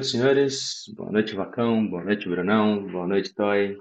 [0.00, 0.84] noite, senhores.
[0.96, 1.86] Boa noite, Vacão.
[1.86, 2.86] Boa noite, Brunão.
[2.86, 3.78] Boa noite, Toy.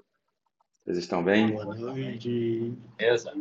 [0.83, 1.53] Vocês estão bem?
[1.53, 2.73] Boa noite.
[2.97, 3.33] Beleza?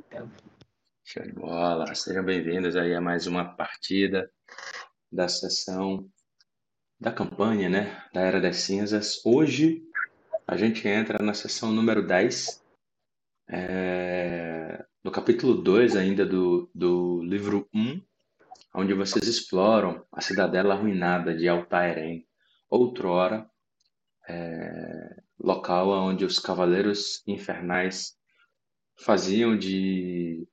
[1.03, 1.93] Show de bola.
[1.93, 4.31] Sejam bem-vindos aí a mais uma partida
[5.11, 6.09] da sessão
[7.01, 8.01] da campanha, né?
[8.13, 9.21] Da Era das Cinzas.
[9.25, 9.83] Hoje
[10.47, 12.65] a gente entra na sessão número 10,
[13.49, 18.01] é, no capítulo 2 ainda do, do livro 1,
[18.73, 22.28] onde vocês exploram a cidadela arruinada de Altairém,
[22.69, 23.49] outrora
[24.29, 28.17] é, local onde os cavaleiros infernais
[28.99, 30.47] faziam de,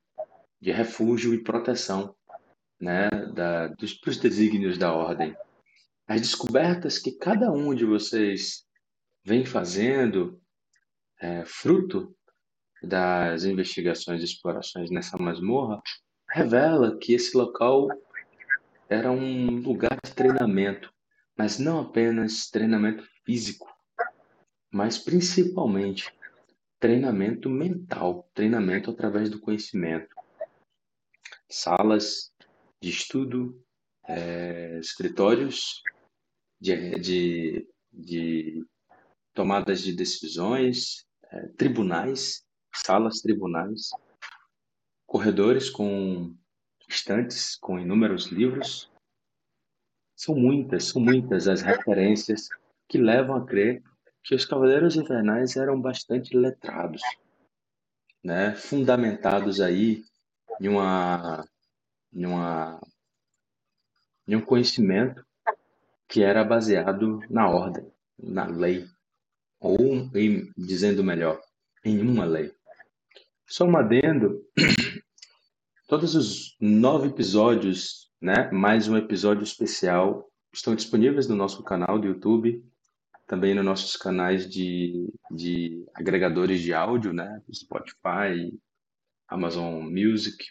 [0.60, 2.14] de refúgio e proteção
[2.80, 5.36] né, da, dos, dos desígnios da ordem.
[6.06, 8.64] As descobertas que cada um de vocês
[9.24, 10.40] vem fazendo,
[11.20, 12.14] é, fruto
[12.82, 15.82] das investigações e explorações nessa masmorra,
[16.30, 17.88] revela que esse local
[18.88, 20.92] era um lugar de treinamento,
[21.36, 23.68] mas não apenas treinamento físico,
[24.70, 26.12] mas principalmente
[26.78, 30.14] treinamento mental, treinamento através do conhecimento.
[31.48, 32.32] Salas
[32.80, 33.62] de estudo,
[34.08, 35.82] é, escritórios
[36.60, 38.66] de, de, de,
[39.34, 43.90] tomadas de decisões, é, tribunais, salas tribunais,
[45.06, 46.34] corredores com
[46.88, 48.90] estantes com inúmeros livros.
[50.16, 52.48] São muitas, são muitas as referências
[52.88, 53.82] que levam a crer
[54.24, 57.02] que os Cavaleiros Infernais eram bastante letrados,
[58.24, 58.54] né?
[58.54, 60.02] fundamentados aí
[60.60, 61.46] em, uma,
[62.12, 62.80] em, uma,
[64.26, 65.24] em um conhecimento
[66.08, 67.86] que era baseado na ordem,
[68.18, 68.86] na lei,
[69.60, 69.78] ou,
[70.14, 71.40] em, dizendo melhor,
[71.84, 72.52] em uma lei.
[73.46, 74.44] Só um adendo,
[75.86, 82.08] todos os nove episódios, né, mais um episódio especial, estão disponíveis no nosso canal do
[82.08, 82.60] YouTube,
[83.24, 87.40] também nos nossos canais de, de agregadores de áudio, né?
[87.54, 88.52] Spotify,
[89.28, 90.44] Amazon Music,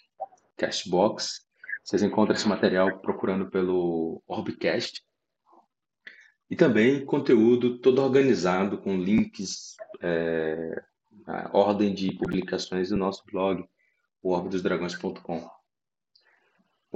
[0.56, 1.42] Cashbox.
[1.84, 5.04] Vocês encontram esse material procurando pelo Orbcast.
[6.50, 10.82] E também conteúdo todo organizado com links, é,
[11.52, 13.66] ordem de publicações do nosso blog,
[14.24, 15.55] o orbidosdragões.com.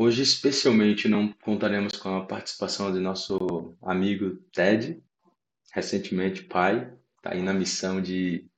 [0.01, 5.03] Hoje, especialmente, não contaremos com a participação de nosso amigo Ted,
[5.73, 8.49] recentemente pai, está aí na missão de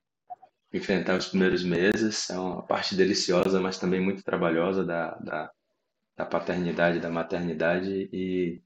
[0.72, 2.30] enfrentar os primeiros meses.
[2.30, 5.50] É uma parte deliciosa, mas também muito trabalhosa da, da,
[6.16, 8.08] da paternidade, da maternidade.
[8.12, 8.62] E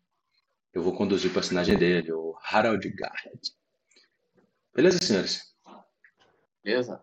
[0.74, 3.54] eu vou conduzir o personagem dele, o Harold Garrett.
[4.74, 5.40] Beleza, senhores?
[6.62, 7.02] Beleza.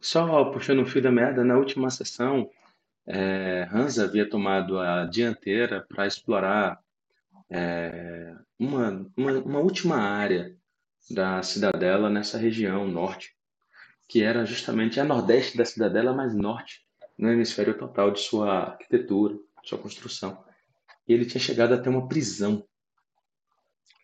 [0.00, 2.50] Só puxando o fio da merda, na última sessão,
[3.10, 6.78] é, Hans havia tomado a dianteira para explorar
[7.48, 10.54] é, uma, uma, uma última área
[11.10, 13.34] da cidadela nessa região norte,
[14.06, 16.86] que era justamente a nordeste da cidadela, mas norte,
[17.16, 20.44] no hemisfério total de sua arquitetura, sua construção.
[21.08, 22.62] E ele tinha chegado até uma prisão.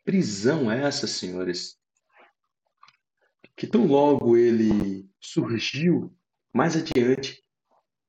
[0.03, 1.79] Prisão essa, senhores,
[3.55, 6.17] que tão logo ele surgiu,
[6.55, 7.45] mais adiante,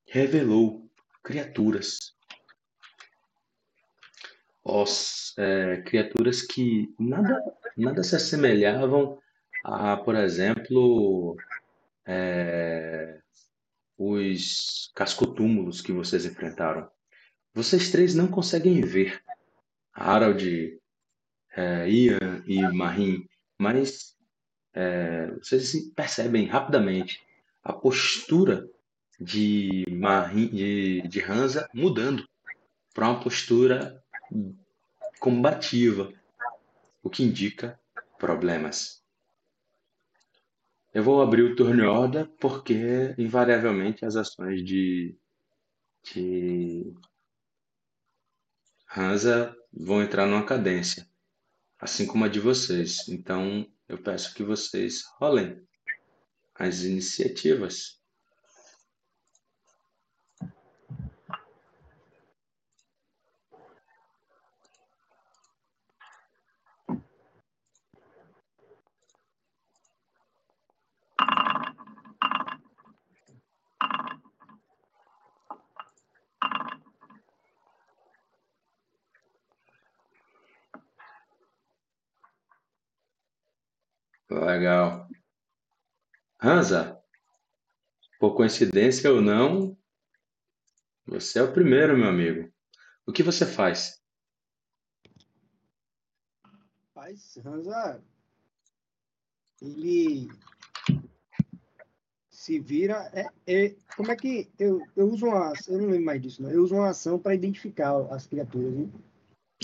[0.08, 0.85] revelou
[1.26, 2.16] criaturas
[4.66, 7.40] os, é, criaturas que nada,
[7.78, 9.20] nada se assemelhavam
[9.64, 11.38] a, por exemplo,
[12.06, 13.20] é,
[13.96, 16.90] os cascotúmulos que vocês enfrentaram.
[17.54, 19.22] Vocês três não conseguem ver
[19.94, 20.80] Harold,
[21.56, 23.28] é, Ian e Marim,
[23.60, 24.16] mas
[24.74, 27.22] é, vocês percebem rapidamente
[27.64, 28.68] a postura
[29.20, 32.28] de, Marim, de, de Hansa mudando
[32.94, 34.04] para uma postura
[35.20, 36.12] combativa,
[37.04, 37.80] o que indica
[38.18, 39.04] problemas.
[40.94, 45.18] Eu vou abrir o turn order porque, invariavelmente, as ações de,
[46.04, 46.94] de
[48.96, 51.06] Hansa vão entrar numa cadência,
[51.80, 53.10] assim como a de vocês.
[53.10, 55.62] Então, eu peço que vocês rolem
[56.56, 58.02] as iniciativas.
[84.56, 85.10] Legal.
[86.42, 86.98] Hansa,
[88.18, 89.78] por coincidência ou não,
[91.06, 92.50] você é o primeiro, meu amigo.
[93.06, 94.02] O que você faz?
[96.96, 98.02] Rapaz, Hansa,
[99.62, 100.30] ele
[102.30, 103.12] se vira.
[103.14, 105.52] É, é, como é que eu, eu uso uma.
[105.68, 106.50] Eu não lembro mais disso, não.
[106.50, 108.74] Eu uso uma ação para identificar as criaturas.
[108.74, 108.90] Né?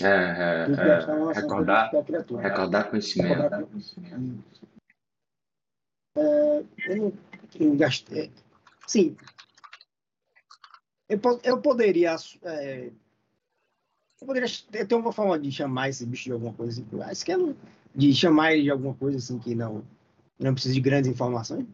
[0.01, 2.41] É, é, é, recordar, criatura.
[2.41, 3.33] recordar conhecimento.
[3.33, 4.80] Recordar conhecimento.
[6.15, 7.13] É, eu não
[7.59, 8.31] eu gastei.
[8.87, 9.15] Sim.
[11.09, 12.15] Eu, eu poderia.
[12.43, 12.91] é,
[14.21, 14.47] eu poderia
[14.87, 17.01] ter uma forma de chamar esse bicho de alguma coisa assim.
[17.01, 17.37] Acho que é
[17.93, 19.83] de chamar ele de alguma coisa assim que não,
[20.39, 21.65] não precisa de grandes informações.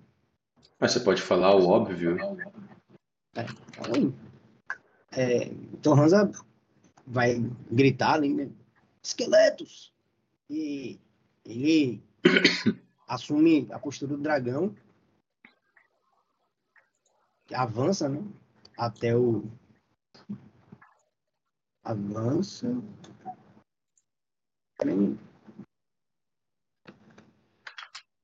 [0.80, 2.18] Mas você pode falar o óbvio.
[3.36, 4.14] Então,
[5.12, 5.44] é,
[5.74, 6.32] então Hansa
[7.06, 8.50] vai gritar ali, né?
[9.02, 9.94] Esqueletos!
[10.50, 11.00] E
[11.46, 12.02] ele
[13.08, 14.76] assume a postura do dragão,
[17.48, 18.22] que avança, né?
[18.78, 19.50] Até o.
[21.84, 22.68] Avança.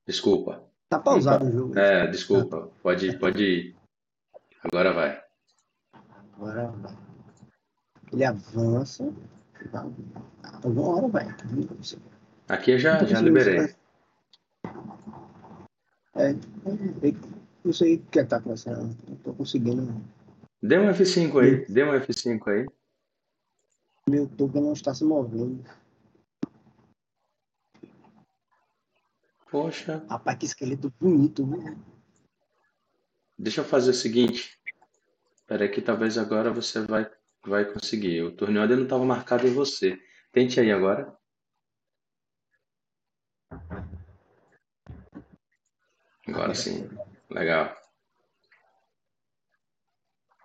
[0.05, 0.69] Desculpa.
[0.89, 1.79] Tá pausado o jogo.
[1.79, 2.69] É, desculpa.
[2.83, 3.75] Pode, pode ir.
[4.61, 5.23] Agora vai.
[6.33, 6.97] Agora vai.
[8.11, 9.05] Ele avança.
[10.63, 11.27] Alguma hora vai.
[12.49, 13.73] Aqui eu já, já liberei.
[16.13, 16.39] Saber.
[16.63, 17.15] É, eu
[17.63, 18.95] não sei o que é que tá acontecendo.
[19.07, 20.03] Não tô conseguindo.
[20.61, 21.65] Dê um F5 aí.
[21.65, 22.65] Dê um F5 aí.
[24.09, 25.63] Meu token não está se movendo.
[29.49, 30.03] Poxa.
[30.09, 31.77] Rapaz, que esqueleto bonito, viu?
[33.37, 34.59] Deixa eu fazer o seguinte.
[35.35, 37.09] Espera aí que talvez agora você vai,
[37.45, 38.23] vai conseguir.
[38.23, 39.99] O torneio ainda não estava marcado em você.
[40.31, 41.15] Tente aí agora.
[46.27, 46.87] Agora sim.
[47.29, 47.75] Legal.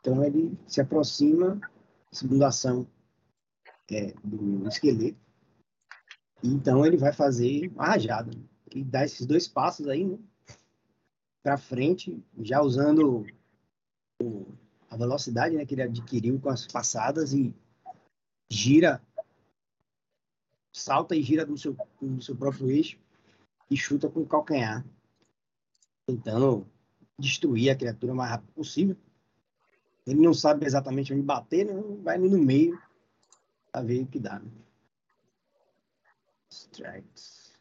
[0.01, 1.61] Então ele se aproxima,
[2.11, 2.87] segunda ação
[3.91, 5.19] é, do esqueleto.
[6.43, 8.31] Então ele vai fazer uma rajada.
[8.71, 10.19] Ele dá esses dois passos aí, né?
[11.43, 13.27] Pra frente, já usando
[14.23, 14.47] o-
[14.91, 17.55] a velocidade né, que ele adquiriu com as passadas e
[18.51, 19.03] gira,
[20.73, 22.99] salta e gira no seu, no seu próprio eixo
[23.71, 24.85] e chuta com o calcanhar,
[26.09, 26.67] tentando
[27.19, 28.97] destruir a criatura o mais rápido possível.
[30.07, 31.75] Ele não sabe exatamente onde bater, né?
[32.03, 32.81] vai ali no meio
[33.71, 34.39] pra ver o que dá.
[34.39, 34.51] Né?
[36.49, 37.53] Strikes.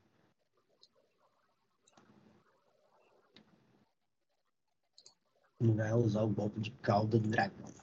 [5.60, 7.74] Ele vai usar o golpe de cauda do dragão.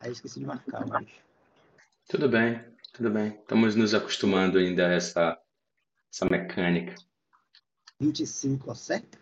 [0.00, 1.08] Aí esqueci de marcar, mas.
[2.08, 2.62] Tudo bem,
[3.00, 3.28] tudo bem.
[3.28, 5.40] Estamos nos acostumando ainda a essa,
[6.12, 6.94] essa mecânica.
[7.98, 9.18] 25 acerta?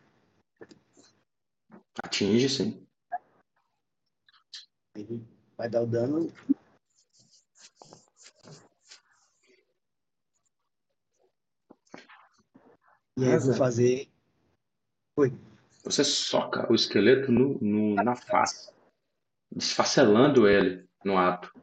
[2.02, 2.84] Atinge, sim.
[4.96, 5.24] Ele
[5.56, 6.32] vai dar o dano.
[13.16, 14.08] E aí vou fazer.
[15.84, 18.72] Você soca o esqueleto no, no- na face,
[19.52, 21.57] desfacelando ele no ato.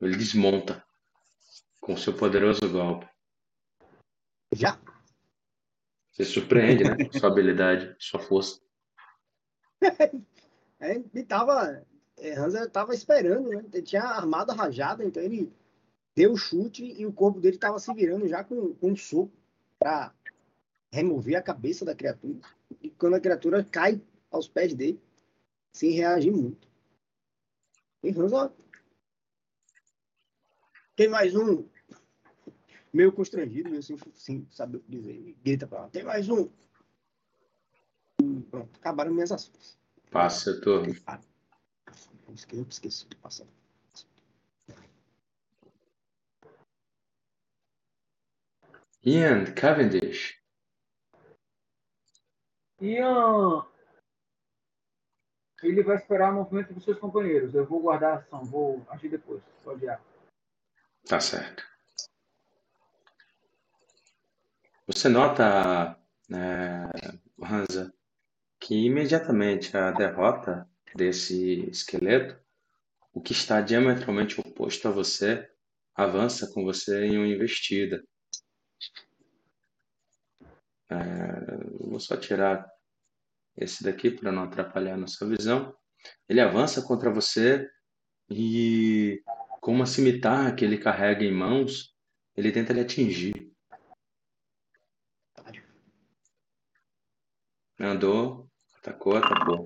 [0.00, 0.84] Ele desmonta
[1.80, 3.08] com seu poderoso golpe.
[4.52, 4.78] Já?
[6.12, 6.96] Você surpreende, né?
[7.18, 8.60] Sua habilidade, sua força.
[10.78, 11.82] É, ele tava.
[12.18, 13.64] É, Hansa tava esperando, né?
[13.72, 15.50] Ele tinha armado a rajada, então ele
[16.14, 19.32] deu o chute e o corpo dele tava se virando já com, com um soco
[19.78, 20.14] pra
[20.92, 22.40] remover a cabeça da criatura.
[22.82, 23.98] E quando a criatura cai
[24.30, 25.00] aos pés dele,
[25.72, 26.68] sem reagir muito.
[28.02, 28.52] E Hansa.
[30.96, 31.68] Tem mais um.
[32.92, 35.10] Meio constrangido, meio sem, sem saber o que dizer.
[35.10, 35.88] Ele grita pra lá.
[35.90, 36.50] Tem mais um.
[38.50, 39.78] Pronto, acabaram minhas ações.
[40.10, 40.58] Passa
[42.36, 43.46] esqueci, eu esqueci de passar.
[49.04, 50.40] Ian Cavendish.
[52.80, 53.66] Ian,
[55.62, 57.54] ele vai esperar o movimento dos seus companheiros.
[57.54, 59.42] Eu vou guardar a ação, vou agir depois.
[59.62, 60.15] Pode ir.
[61.08, 61.62] Tá certo.
[64.88, 65.96] Você nota,
[66.28, 66.90] né,
[67.40, 67.94] Hansa,
[68.60, 72.36] que imediatamente a derrota desse esqueleto,
[73.12, 75.48] o que está diametralmente oposto a você,
[75.94, 78.04] avança com você em uma investida.
[80.90, 80.96] É,
[81.80, 82.68] vou só tirar
[83.56, 85.74] esse daqui para não atrapalhar na sua visão.
[86.28, 87.68] Ele avança contra você
[88.28, 89.22] e,
[89.66, 91.92] com uma cimitarra que ele carrega em mãos,
[92.36, 93.52] ele tenta lhe atingir.
[97.76, 99.64] Andou, atacou, atacou.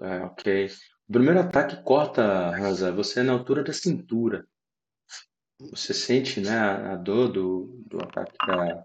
[0.00, 0.66] É, ok.
[1.08, 2.90] O primeiro ataque corta, Raza.
[2.90, 4.48] Você é na altura da cintura.
[5.60, 8.84] Você sente né, a dor do, do ataque da,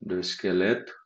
[0.00, 1.01] do esqueleto.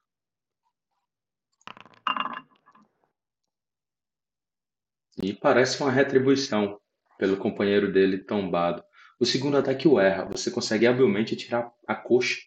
[5.23, 6.79] E parece uma retribuição
[7.19, 8.85] pelo companheiro dele tombado.
[9.19, 10.27] O segundo ataque o erra.
[10.27, 12.43] Você consegue habilmente tirar a coxa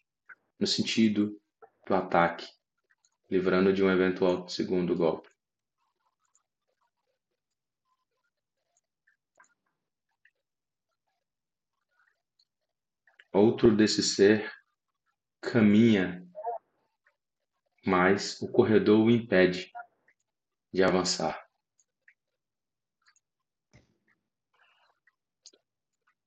[0.59, 1.39] no sentido
[1.87, 2.47] do ataque,
[3.29, 5.29] livrando de um eventual segundo golpe.
[13.31, 14.51] Outro desse ser
[15.41, 16.27] caminha,
[17.85, 19.71] mas o corredor o impede
[20.73, 21.48] de avançar.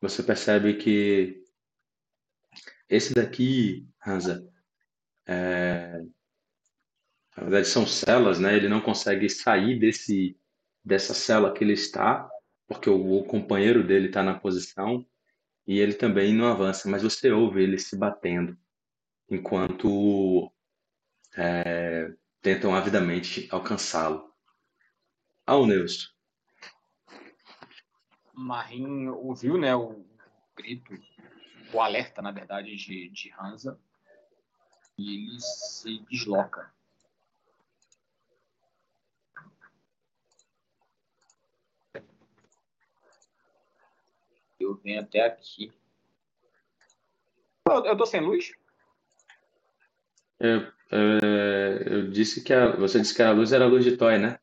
[0.02, 1.44] Você percebe que
[2.88, 4.46] esse daqui, Hansa,
[5.24, 6.02] é,
[7.36, 8.56] na verdade são celas, né?
[8.56, 10.36] Ele não consegue sair desse
[10.84, 12.28] dessa cela que ele está,
[12.66, 15.06] porque o, o companheiro dele está na posição
[15.64, 18.58] e ele também não avança, mas você ouve ele se batendo
[19.30, 20.52] enquanto
[21.36, 24.28] é, tentam avidamente alcançá-lo.
[25.46, 26.12] Alneusto.
[28.32, 30.04] Marim ouviu né, o
[30.56, 30.92] grito,
[31.72, 33.78] o alerta, na verdade, de, de Hansa,
[34.96, 36.72] e ele se desloca.
[44.58, 45.72] Eu venho até aqui.
[47.68, 48.52] Eu, eu tô sem luz?
[50.38, 50.60] Eu,
[50.90, 54.18] é, eu disse que a, você disse que a luz era a luz de Toy,
[54.18, 54.38] né?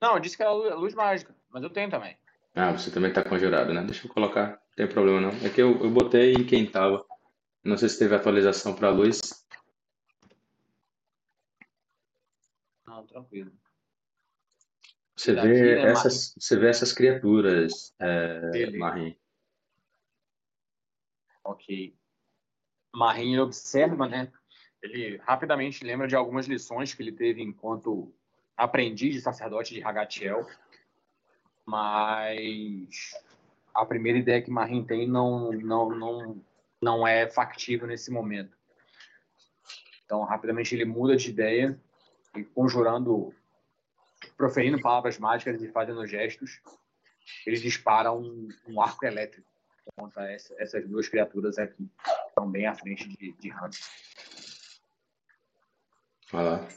[0.00, 2.19] Não, eu disse que era luz, luz mágica, mas eu tenho também.
[2.54, 3.82] Ah, você também está conjurado, né?
[3.82, 5.30] Deixa eu colocar, não tem problema não.
[5.46, 7.04] É que eu, eu botei em quem tava.
[7.62, 9.20] Não sei se teve atualização para luz.
[12.86, 13.52] Não, tranquilo.
[15.16, 18.70] Você Daqui, vê né, essas, você vê essas criaturas, é.
[18.78, 19.14] Marim.
[21.44, 21.94] Ok.
[22.94, 24.32] Marim observa, né?
[24.82, 28.14] Ele rapidamente lembra de algumas lições que ele teve enquanto
[28.56, 30.46] aprendiz de sacerdote de Hagatiel.
[31.66, 33.12] Mas
[33.74, 36.44] a primeira ideia que Marim tem não, não, não,
[36.80, 38.56] não é factível nesse momento.
[40.04, 41.78] Então, rapidamente ele muda de ideia
[42.36, 43.32] e conjurando,
[44.36, 46.60] proferindo palavras mágicas e fazendo gestos,
[47.46, 49.48] ele dispara um, um arco elétrico
[49.96, 51.88] contra essa- essas duas criaturas aqui,
[52.28, 53.78] estão bem à frente de, de Hans.
[56.32, 56.68] Olha lá.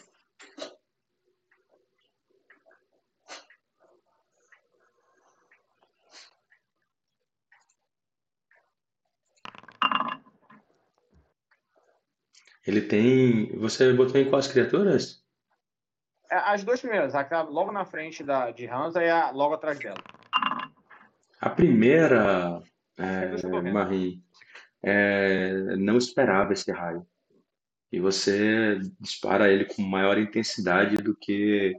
[12.66, 13.58] Ele tem.
[13.58, 15.24] Você botou em quais criaturas?
[16.32, 19.32] É, As duas primeiras, a que tá logo na frente da, de Hansa e a
[19.32, 20.02] logo atrás dela.
[21.40, 22.62] A primeira,
[22.98, 23.72] É.
[23.72, 24.22] Marie,
[24.82, 27.06] é, não esperava esse raio.
[27.92, 31.76] E você dispara ele com maior intensidade do que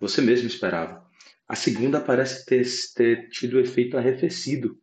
[0.00, 1.06] você mesmo esperava.
[1.46, 2.64] A segunda parece ter,
[2.96, 4.76] ter tido efeito arrefecido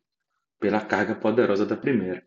[0.60, 2.24] pela carga poderosa da primeira.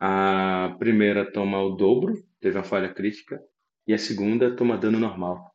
[0.00, 3.42] A primeira toma o dobro, teve uma falha crítica,
[3.88, 5.52] e a segunda toma dano normal.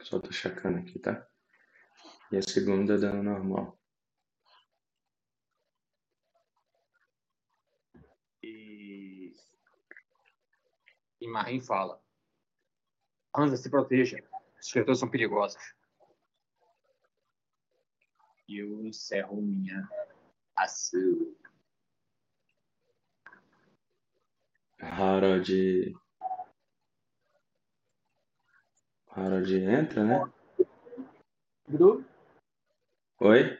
[0.00, 1.26] Só tô checando aqui, tá?
[2.32, 3.75] E a segunda dano normal.
[8.46, 9.32] E,
[11.20, 12.00] e Marim fala:
[13.36, 14.18] Hansa, se proteja.
[14.56, 15.60] As criaturas são perigosas.
[18.48, 19.88] E eu encerro minha
[20.54, 21.34] ação.
[24.80, 25.96] Harold.
[29.08, 30.32] Harold entra, né?
[31.68, 32.04] Gru,
[33.18, 33.58] Oi?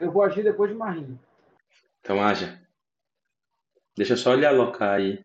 [0.00, 1.20] eu vou agir depois de Marinho.
[2.00, 2.65] Então haja.
[3.96, 5.24] Deixa eu só lhe alocar aí.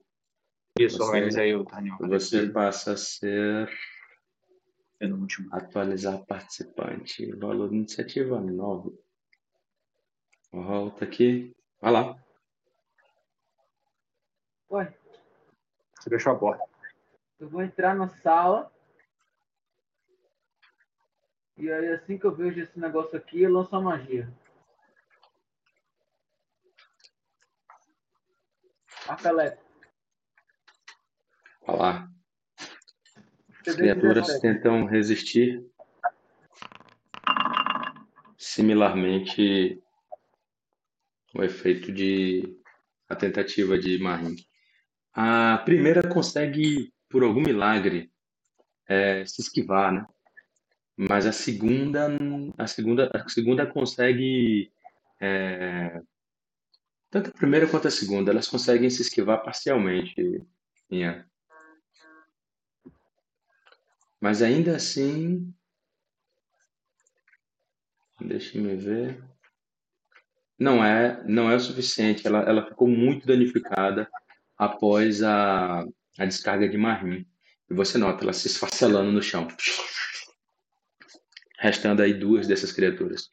[0.79, 1.97] Isso, Você- organiza aí o Daniel.
[1.99, 3.69] Você passa a ser
[4.97, 5.53] Penúltimo.
[5.53, 7.29] atualizar participante.
[7.35, 8.97] Valor de iniciativa 9.
[10.51, 11.53] Volta aqui.
[11.81, 12.15] Vai lá.
[14.69, 14.93] Ué,
[15.99, 16.63] Você deixou a porta.
[17.39, 18.71] eu vou entrar na sala.
[21.57, 24.31] E aí, assim que eu vejo esse negócio aqui, eu lanço a magia.
[29.07, 29.63] Arco elétrico.
[31.65, 32.09] Vai lá.
[33.67, 35.63] As criaturas tentam resistir.
[38.37, 39.81] Similarmente,
[41.33, 42.57] o efeito de
[43.07, 44.35] a tentativa de Marin.
[45.13, 48.11] A primeira consegue, por algum milagre,
[48.87, 50.05] é, se esquivar, né?
[50.95, 52.07] Mas a segunda,
[52.57, 54.71] a segunda, a segunda consegue
[55.19, 56.01] é,
[57.11, 60.41] tanto a primeira quanto a segunda, elas conseguem se esquivar parcialmente,
[60.89, 61.25] Ian.
[64.19, 65.53] Mas ainda assim,
[68.19, 69.21] deixe-me ver.
[70.57, 72.25] Não é, não é o suficiente.
[72.25, 74.09] Ela, ela ficou muito danificada
[74.55, 75.81] após a,
[76.17, 77.27] a descarga de Marim.
[77.69, 79.47] E você nota ela se esfacelando no chão.
[81.57, 83.29] Restando aí duas dessas criaturas.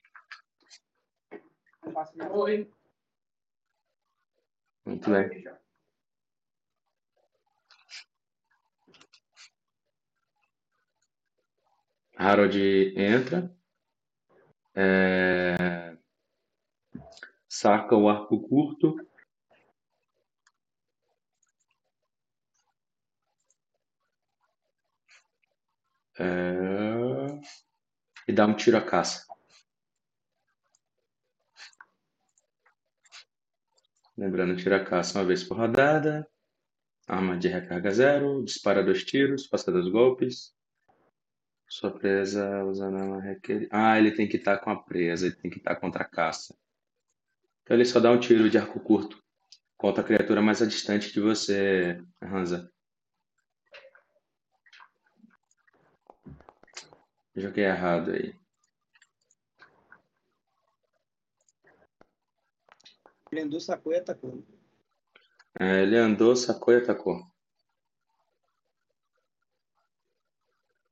[2.33, 2.69] Oi.
[4.88, 5.45] Muito bem.
[12.16, 12.59] Harold
[12.97, 13.54] entra.
[14.75, 15.95] É...
[17.47, 18.97] Saca o arco curto.
[26.18, 26.25] É...
[28.26, 29.28] E dá um tiro à caça.
[34.19, 36.29] Lembrando, tira a caça uma vez por rodada.
[37.07, 38.45] Arma de recarga zero.
[38.45, 39.47] Dispara dois tiros.
[39.47, 40.53] Passa dois golpes.
[41.69, 43.69] Sua presa usando arma requer...
[43.71, 45.27] Ah, ele tem que estar com a presa.
[45.27, 46.53] Ele tem que estar contra a caça.
[47.63, 49.23] Então ele só dá um tiro de arco curto
[49.77, 52.69] contra a criatura mais distante de você, Hansa.
[57.37, 58.35] Joguei errado aí.
[63.31, 64.45] Ele andou, sacou e atacou.
[65.61, 67.21] É, ele andou, sacou e atacou.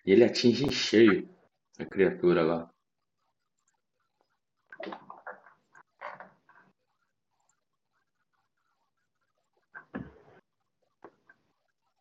[0.04, 1.28] E ele atinge em cheio
[1.78, 2.70] a criatura lá.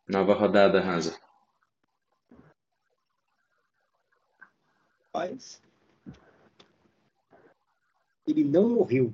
[0.08, 1.20] Nova rodada, Hansa.
[5.06, 5.62] Rapaz.
[8.28, 9.14] Ele não morreu.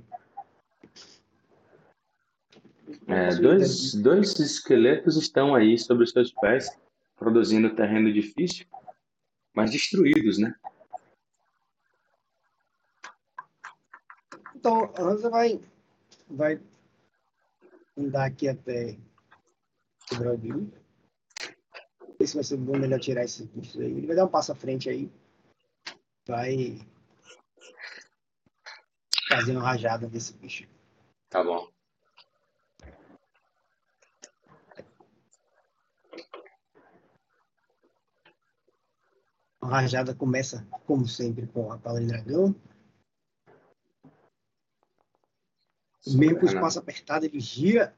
[3.08, 6.70] É, dois, dois esqueletos estão aí sobre os seus pés,
[7.16, 8.66] produzindo terreno difícil,
[9.54, 10.56] mas destruídos, né?
[14.56, 15.60] Então, a Hansa vai,
[16.30, 16.62] vai
[17.98, 18.96] andar aqui até
[20.12, 20.72] o Brasil.
[22.20, 23.92] Ver se vai ser bom ele atirar esses bichos aí.
[23.92, 25.12] Ele vai dar um passo à frente aí.
[26.28, 26.80] Vai
[29.28, 30.68] fazer uma rajada desse bicho.
[31.30, 31.68] Tá bom.
[39.80, 42.54] Rajada começa, como sempre, com a pala de dragão.
[46.08, 47.96] Mesmo com o espaço apertado, ele gira.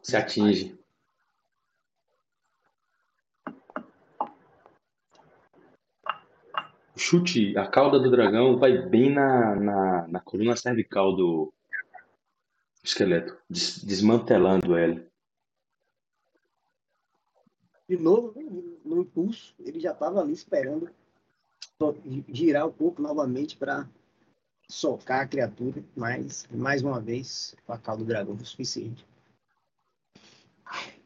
[0.00, 0.78] Se atinge.
[6.94, 11.52] O chute, a cauda do dragão vai bem na, na, na coluna cervical do
[12.82, 15.06] esqueleto, des- desmantelando ele.
[17.88, 18.32] De novo,
[18.86, 20.90] no impulso, ele já estava ali esperando
[22.28, 23.88] girar o corpo novamente para
[24.68, 29.06] socar a criatura, mas mais uma vez a cauda do dragão foi o suficiente.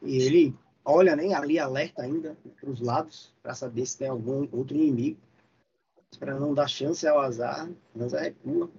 [0.01, 4.47] E ele olha nem ali alerta ainda para os lados para saber se tem algum
[4.51, 5.19] outro inimigo.
[6.19, 8.69] Para não dar chance ao azar, Hansa recua.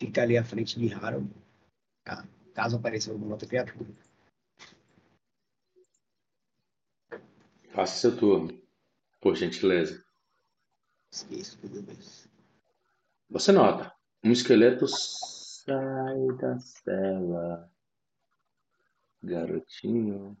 [0.00, 1.30] Fica ali à frente de Harold,
[2.04, 3.90] ca- caso apareça alguma outra criatura.
[7.70, 8.62] Faça seu turno,
[9.20, 10.02] por gentileza.
[11.10, 12.28] Esqueço, meu Deus.
[13.28, 17.70] Você nota, um esqueleto sai da cela.
[19.22, 20.36] Garotinho.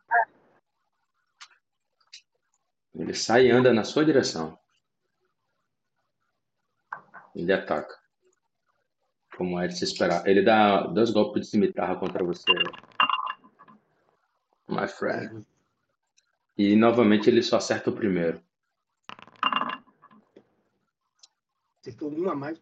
[2.94, 4.56] Ele sai e anda na sua direção.
[7.34, 8.03] Ele ataca.
[9.36, 10.26] Como é de se esperar.
[10.26, 12.52] Ele dá dois golpes de cimitarra contra você.
[14.68, 15.46] My friend.
[16.56, 18.40] E novamente ele só acerta o primeiro.
[21.80, 22.58] Acertou uma a mais.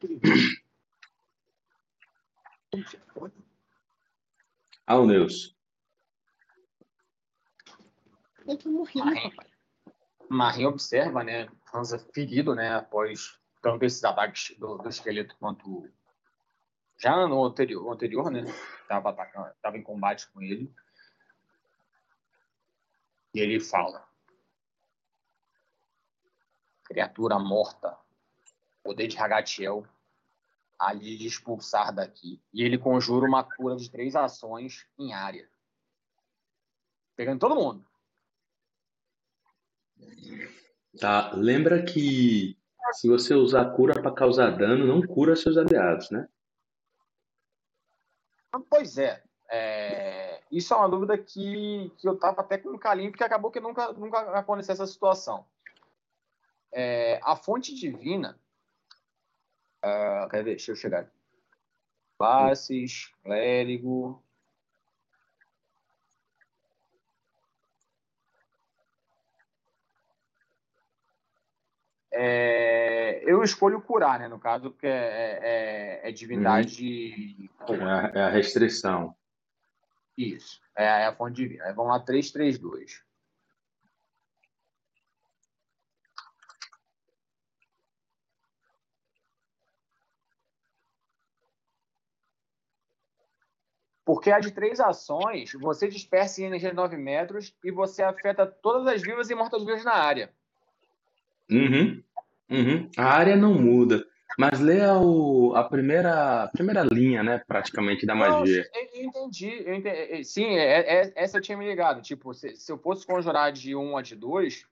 [2.70, 3.34] Puxa, foda.
[4.86, 5.54] Alneus.
[8.48, 9.52] É que eu morri, né, papai?
[10.28, 15.88] Marim observa, né, Hansa ferido, né, após tanto esses ataques do, do esqueleto quanto
[17.02, 18.44] já no anterior, anterior né?
[18.86, 20.72] Tava, atacando, tava em combate com ele.
[23.34, 24.06] E ele fala:
[26.84, 27.98] Criatura morta,
[28.84, 29.84] poder de Ragatiel,
[30.78, 32.40] ali de expulsar daqui.
[32.54, 35.48] E ele conjura uma cura de três ações em área.
[37.16, 37.84] Pegando todo mundo.
[41.00, 42.56] Tá, lembra que
[42.92, 46.28] se você usar cura para causar dano, não cura seus aliados, né?
[48.68, 49.22] Pois é.
[49.50, 50.42] é.
[50.50, 53.60] Isso é uma dúvida que, que eu tava até com um calinho, porque acabou que
[53.60, 55.46] nunca, nunca aconteceu essa situação.
[56.72, 58.38] É, a fonte divina.
[59.84, 60.56] Uh, quer ver?
[60.56, 61.10] Deixa eu chegar.
[62.18, 64.22] Classes, clérigo.
[72.14, 74.28] É, eu escolho curar, né?
[74.28, 77.48] No caso, porque é, é, é divindade.
[77.68, 77.74] Uhum.
[77.74, 79.16] É, a, é, a, restrição.
[80.16, 80.60] Isso.
[80.76, 81.72] É, é a fonte divina.
[81.72, 83.02] Vamos lá, 332.
[94.04, 98.44] Porque a de três ações, você dispersa em energia de 9 metros e você afeta
[98.46, 100.34] todas as vivas e mortas-vivas na área.
[101.56, 102.02] Uhum.
[102.50, 102.90] Uhum.
[102.96, 104.06] A área não muda,
[104.38, 108.68] mas lê o, a primeira, a primeira linha, né, praticamente, da magia.
[108.74, 110.24] Eu entendi, eu entendi.
[110.24, 112.02] Sim, é, é, essa eu tinha me ligado.
[112.02, 114.66] Tipo, se, se eu fosse conjurar de um a de dois,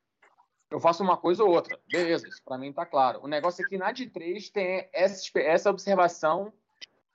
[0.71, 1.79] eu faço uma coisa ou outra.
[1.91, 3.21] Beleza, isso pra mim tá claro.
[3.23, 6.53] O negócio é que na de três tem essa, essa observação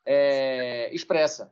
[0.05, 1.51] é, expressa.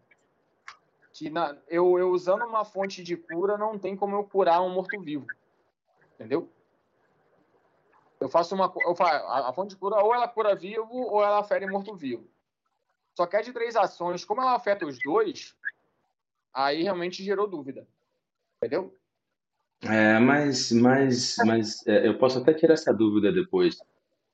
[1.14, 4.70] Que na, eu, eu usando uma fonte de cura, não tem como eu curar um
[4.70, 5.28] morto-vivo.
[6.16, 6.50] Entendeu?
[8.24, 8.72] Eu faço uma.
[8.74, 12.26] Eu a, a fonte de cura, ou ela cura vivo, ou ela fere morto-vivo.
[13.14, 15.54] Só que é de três ações, como ela afeta os dois,
[16.54, 17.86] aí realmente gerou dúvida.
[18.58, 18.96] Entendeu?
[19.82, 23.78] É, mas, mas, mas é, eu posso até tirar essa dúvida depois.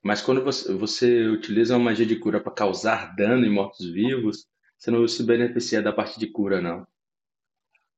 [0.04, 4.48] Mas quando você, você utiliza uma magia de cura para causar dano em mortos-vivos,
[4.78, 6.86] você não se beneficia da parte de cura, não.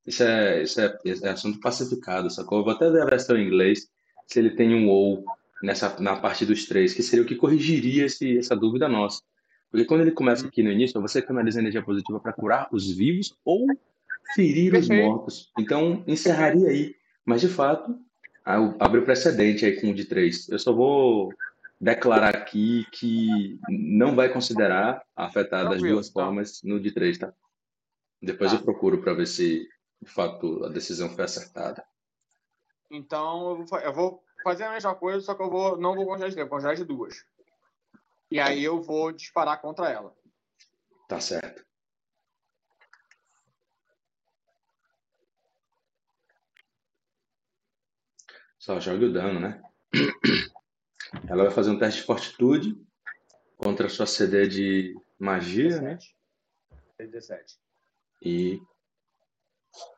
[0.06, 2.60] Isso é, isso é, é assunto pacificado, sacou?
[2.60, 3.90] Eu vou até ver a versão em inglês,
[4.26, 5.22] se ele tem um ou
[5.62, 9.22] nessa, na parte dos três, que seria o que corrigiria esse, essa dúvida nossa.
[9.70, 13.34] Porque quando ele começa aqui no início, você canaliza energia positiva para curar os vivos
[13.44, 13.66] ou
[14.34, 15.50] ferir os mortos.
[15.58, 16.94] Então, encerraria aí.
[17.24, 17.98] Mas, de fato,
[18.44, 20.48] abre o precedente aí com o de três.
[20.48, 21.32] Eu só vou
[21.80, 26.12] declarar aqui que não vai considerar afetar das duas tá.
[26.12, 27.32] formas no de três, tá?
[28.20, 28.58] Depois tá.
[28.58, 29.66] eu procuro para ver se,
[30.00, 31.82] de fato, a decisão foi acertada.
[32.90, 36.36] Então, eu vou fazer a mesma coisa, só que eu vou, não vou congelar de
[36.36, 37.24] tempo, congelar de duas.
[38.30, 40.14] E aí eu vou disparar contra ela.
[41.08, 41.64] Tá certo.
[48.58, 49.60] Só joga o dano, né?
[51.28, 52.80] Ela vai fazer um teste de fortitude
[53.56, 56.16] contra a sua CD de magia, 17.
[56.98, 57.06] né?
[57.06, 57.58] 17.
[58.22, 58.62] E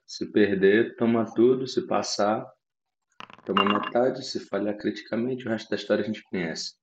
[0.07, 1.67] se perder, toma tudo.
[1.67, 2.51] Se passar,
[3.45, 6.75] Toma metade, se falhar criticamente, o resto da história a gente conhece.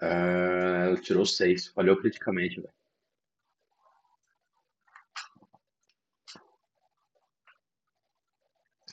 [0.00, 2.74] Uh, ela tirou seis, falhou criticamente, velho.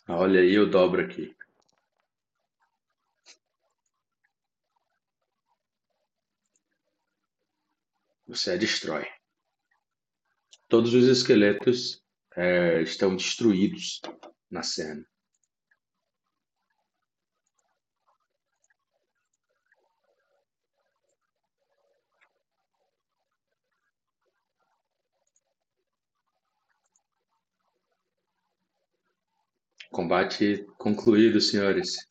[0.10, 1.34] Olha aí, eu dobro aqui.
[8.28, 9.06] Você a destrói.
[10.68, 12.04] Todos os esqueletos
[12.36, 14.02] é, estão destruídos
[14.50, 15.06] na cena.
[29.94, 32.10] Combate concluído, senhores.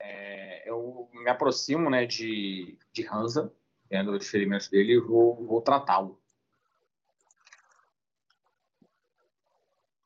[0.00, 3.52] É, eu me aproximo né, de, de Hansa,
[3.90, 6.18] vendo os ferimentos dele, e vou, vou tratá-lo.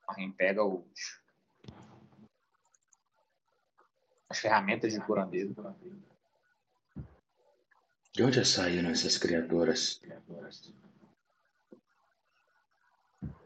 [0.09, 1.23] A pega os,
[4.29, 5.55] as ferramentas de curandeiro.
[8.13, 10.03] De onde saíram essas criaturas?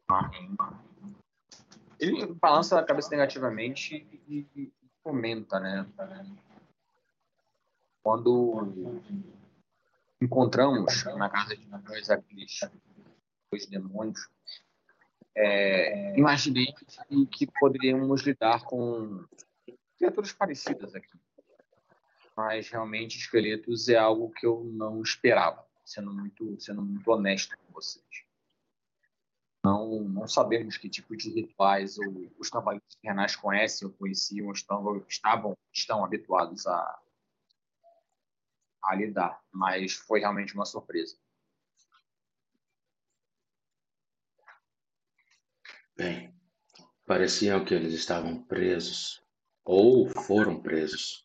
[0.09, 0.57] Marim
[2.07, 5.87] ele balança a cabeça negativamente e, e comenta, né?
[8.03, 9.01] Quando
[10.21, 12.61] encontramos na casa de nós aqueles
[13.51, 14.29] dois demônios,
[15.37, 19.25] é, imaginei que, que poderíamos lidar com
[19.99, 21.19] criaturas parecidas aqui.
[22.37, 25.65] Mas realmente esqueletos é algo que eu não esperava.
[25.85, 28.24] sendo muito, sendo muito honesto com vocês.
[29.65, 35.03] Não, não sabemos que tipo de rituais ou os cavaleiros renais conhecem ou conheciam, estão,
[35.09, 37.01] estavam, estão habituados a,
[38.85, 41.17] a lidar, mas foi realmente uma surpresa.
[45.97, 46.39] Bem,
[47.07, 49.25] pareciam que eles estavam presos
[49.65, 51.24] ou foram presos.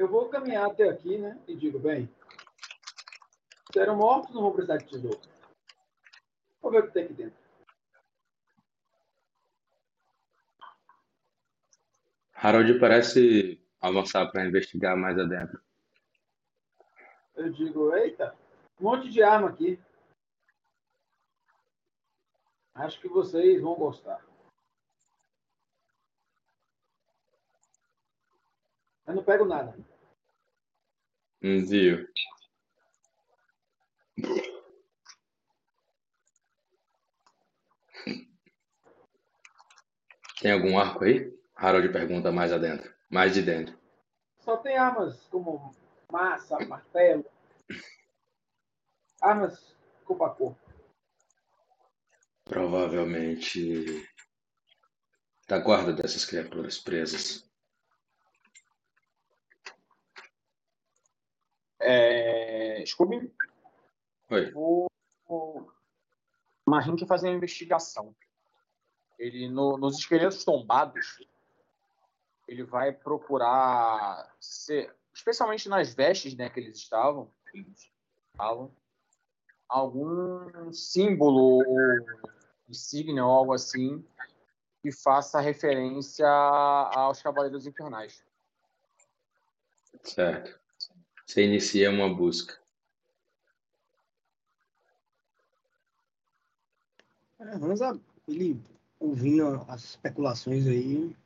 [0.00, 1.38] Eu vou caminhar até aqui, né?
[1.46, 2.08] E digo, bem,
[3.70, 5.20] se eram mortos, não vou precisar de tesouro.
[6.62, 7.38] Vou ver o que tem aqui dentro.
[12.32, 15.62] Harold parece avançar para investigar mais adentro.
[17.34, 18.34] Eu digo, eita,
[18.80, 19.78] um monte de arma aqui.
[22.72, 24.24] Acho que vocês vão gostar.
[29.06, 29.89] Eu não pego nada.
[31.42, 32.06] Envio.
[40.40, 41.32] Tem algum arco aí?
[41.54, 42.92] Harold pergunta mais adentro.
[43.10, 43.78] Mais de dentro.
[44.38, 45.74] Só tem armas como
[46.10, 47.24] massa, martelo.
[49.20, 50.60] Armas corpo a corpo.
[52.44, 54.08] Provavelmente
[55.46, 57.49] da guarda dessas criaturas presas.
[61.80, 63.32] É, Scooby,
[64.30, 64.52] Oi.
[64.54, 64.86] o,
[65.26, 65.70] o
[66.98, 68.14] quer fazer uma investigação.
[69.18, 71.18] Ele, no- nos esqueletos tombados,
[72.46, 77.90] ele vai procurar, ser, especialmente nas vestes né, que eles estavam, que eles
[78.32, 78.70] estavam,
[79.68, 82.20] algum símbolo ou
[82.68, 84.04] insígnia ou algo assim
[84.82, 88.24] que faça referência aos Cavaleiros Infernais.
[90.02, 90.59] Certo.
[91.30, 92.60] Você inicia uma busca.
[97.38, 98.60] É, Hansa, ele
[98.98, 101.16] ouvindo as especulações aí.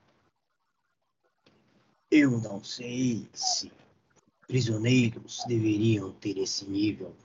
[2.11, 3.73] Eu não sei se
[4.47, 7.17] prisioneiros deveriam ter esse nível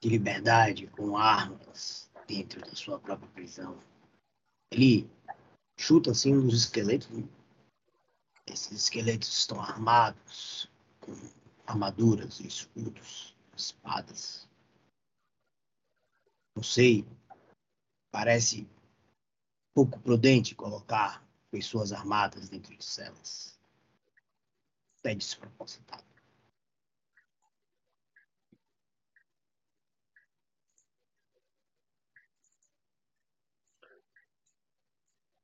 [0.00, 3.76] de liberdade com armas dentro da sua própria prisão.
[4.70, 5.10] Ele
[5.76, 7.08] chuta assim um dos esqueletos.
[8.46, 11.12] Esses esqueletos estão armados com
[11.68, 14.48] armaduras, escudos, espadas.
[16.56, 17.06] Não sei,
[18.10, 18.66] parece
[19.74, 23.60] pouco prudente colocar pessoas armadas dentro de celas.
[25.04, 26.04] É despropositado.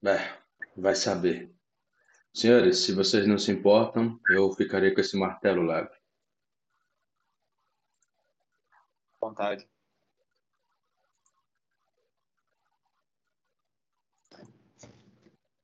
[0.07, 0.39] É,
[0.77, 1.55] vai saber.
[2.33, 6.04] Senhores, se vocês não se importam, eu ficarei com esse martelo leve.
[9.25, 9.67] Vontade.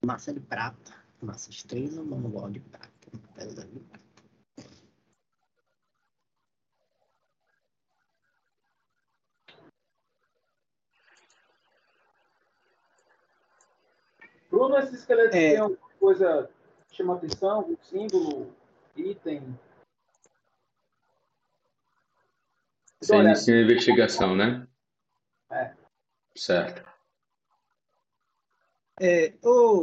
[0.03, 2.89] Massa de prata, massa estrela, manual de prata.
[3.35, 4.01] Pedra de prata.
[14.49, 15.51] Bruno, esses esqueletos É.
[15.51, 16.51] têm alguma coisa
[16.89, 17.57] que chama atenção?
[17.57, 18.57] Algum símbolo,
[18.97, 19.55] item?
[23.01, 24.67] Você Olha, inicia a investigação, né?
[25.51, 25.75] É.
[26.37, 26.89] Certo.
[29.01, 29.83] É, ô,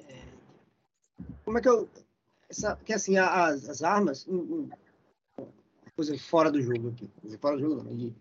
[0.00, 0.24] é,
[1.44, 1.88] como é que eu.
[2.48, 4.26] Essa, que assim, as, as armas.
[4.26, 4.70] um- um-
[5.94, 7.10] coisa fora do jogo aqui.
[7.38, 7.96] Fora do jogo, não.
[7.96, 8.14] De,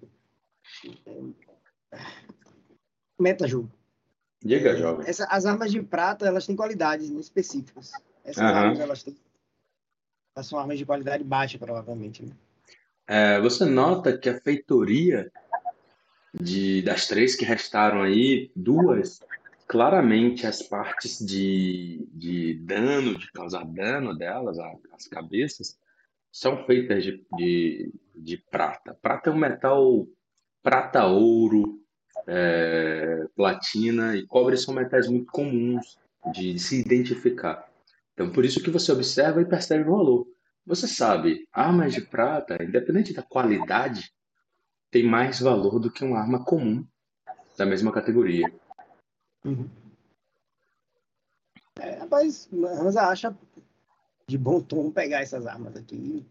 [1.05, 1.97] é,
[3.19, 3.71] meta-jogo.
[4.43, 5.07] Diga, É, jovem.
[5.07, 7.91] essa- as armas de prata, elas têm qualidades né, específicas.
[8.23, 8.55] Essas Aham.
[8.59, 9.17] armas, elas têm.
[10.35, 12.23] Elas são armas de qualidade baixa, provavelmente.
[12.23, 12.35] Né?
[13.07, 15.31] É, você nota que a feitoria
[16.33, 19.21] de, das três que restaram aí, duas,
[19.67, 24.57] claramente as partes de, de dano, de causar dano delas,
[24.93, 25.77] as cabeças,
[26.31, 28.97] são feitas de, de, de prata.
[29.01, 30.05] Prata é um metal,
[30.61, 31.81] prata, ouro,
[32.27, 35.97] é, platina e cobre são metais muito comuns
[36.33, 37.67] de se identificar.
[38.13, 40.27] Então, por isso que você observa e percebe o valor.
[40.67, 44.13] Você sabe, armas de prata, independente da qualidade,
[44.91, 46.85] tem mais valor do que uma arma comum
[47.57, 48.53] da mesma categoria.
[51.79, 53.37] É, rapaz, Hansa acha
[54.27, 56.25] de bom tom pegar essas armas aqui.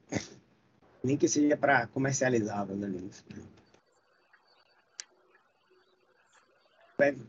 [1.03, 3.11] Nem que seja para comercializá-las ali.
[6.99, 7.25] Pega.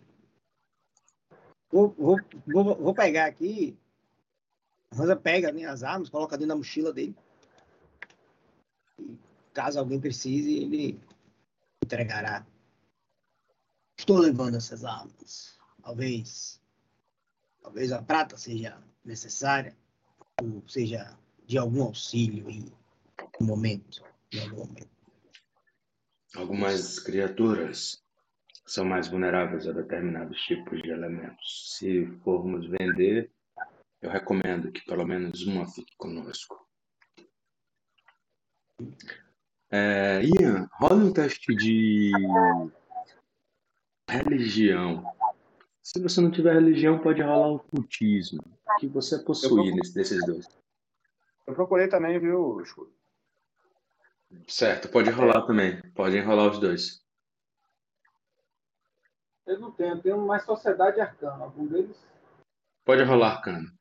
[1.72, 3.78] Vou, vou, vou, vou pegar aqui
[4.94, 7.16] Hansa pega né, as armas, coloca dentro da mochila dele.
[9.00, 9.18] E,
[9.54, 11.00] caso alguém precise, ele
[11.84, 12.46] entregará.
[13.98, 15.58] Estou levando essas armas.
[15.82, 16.62] Talvez,
[17.62, 19.76] talvez a prata seja necessária,
[20.42, 22.72] ou seja de algum auxílio em
[23.40, 24.98] um momento, em algum momento.
[26.36, 28.04] Algumas criaturas
[28.66, 31.78] são mais vulneráveis a determinados tipos de elementos.
[31.78, 33.32] Se formos vender,
[34.02, 36.66] eu recomendo que pelo menos uma fique conosco.
[39.70, 42.12] É, Ian, rola um teste de
[44.10, 45.04] religião.
[45.82, 48.40] Se você não tiver religião, pode rolar o cultismo.
[48.80, 50.48] que você possui nesse, desses dois?
[51.46, 52.94] Eu procurei também, viu, Escudo?
[54.48, 55.82] Certo, pode rolar também.
[55.94, 57.02] Pode enrolar os dois.
[59.46, 61.46] Eu não tenho, eu tenho mais sociedade arcana.
[61.46, 61.98] Algum deles?
[62.84, 63.77] Pode rolar arcano.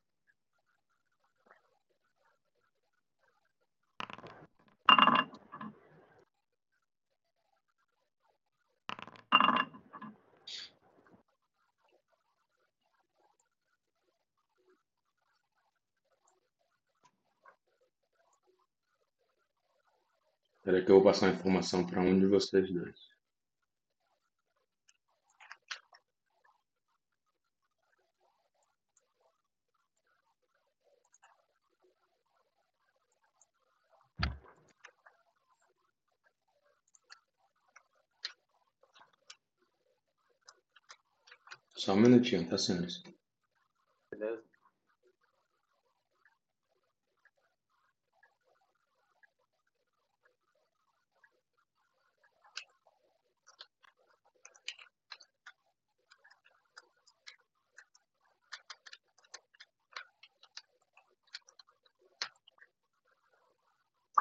[20.66, 22.98] Espera que eu vou passar a informação para um de vocês dois.
[41.76, 43.04] Só um minutinho, tá, senhores?
[43.04, 43.25] Beleza.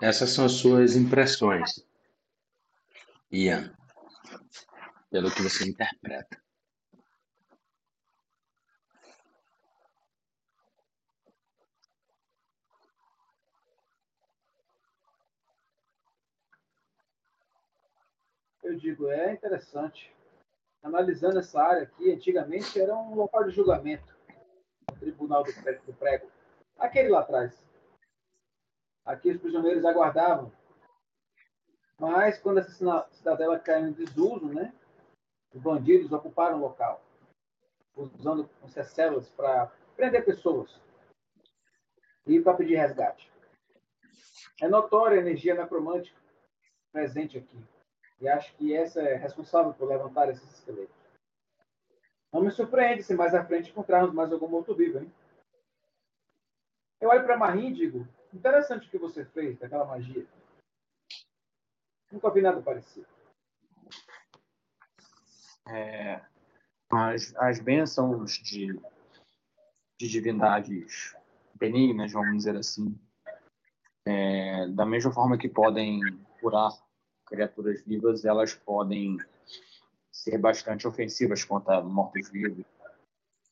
[0.07, 1.83] Essas são as suas impressões,
[3.31, 3.75] Ian,
[5.09, 6.39] pelo que você interpreta.
[18.63, 20.15] Eu digo, é interessante.
[20.83, 24.15] Analisando essa área aqui, antigamente era um local de julgamento.
[24.91, 26.29] O Tribunal do Prego.
[26.77, 27.65] Aquele lá atrás.
[29.05, 30.51] Aqui os prisioneiros aguardavam.
[31.99, 34.73] Mas quando essa cidadela caiu em desuso, né,
[35.53, 37.01] os bandidos ocuparam o local,
[37.95, 40.81] usando essas células para prender pessoas
[42.27, 43.31] e para pedir resgate.
[44.61, 46.19] É notória a energia necromântica
[46.91, 47.57] presente aqui.
[48.19, 50.95] E acho que essa é responsável por levantar esses esqueletos.
[52.31, 55.13] Não me surpreende se mais à frente encontrarmos mais algum morto-vivo, hein?
[56.99, 60.25] Eu olho para Marim e digo: interessante o que você fez daquela magia.
[62.11, 63.07] Nunca vi nada parecido.
[65.67, 66.21] É,
[66.91, 68.79] as, as bênçãos de,
[69.99, 71.15] de divindades
[71.55, 72.97] benignas, vamos dizer assim,
[74.05, 75.99] é, da mesma forma que podem
[76.39, 76.71] curar
[77.25, 79.17] criaturas vivas, elas podem
[80.11, 82.65] ser bastante ofensivas contra mortos-vivos.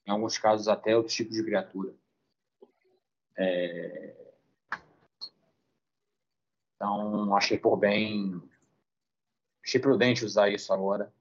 [0.05, 1.93] Em alguns casos, até outros tipos de criatura.
[3.37, 4.32] É...
[6.75, 8.41] Então, achei por bem.
[9.65, 11.13] Achei prudente usar isso agora,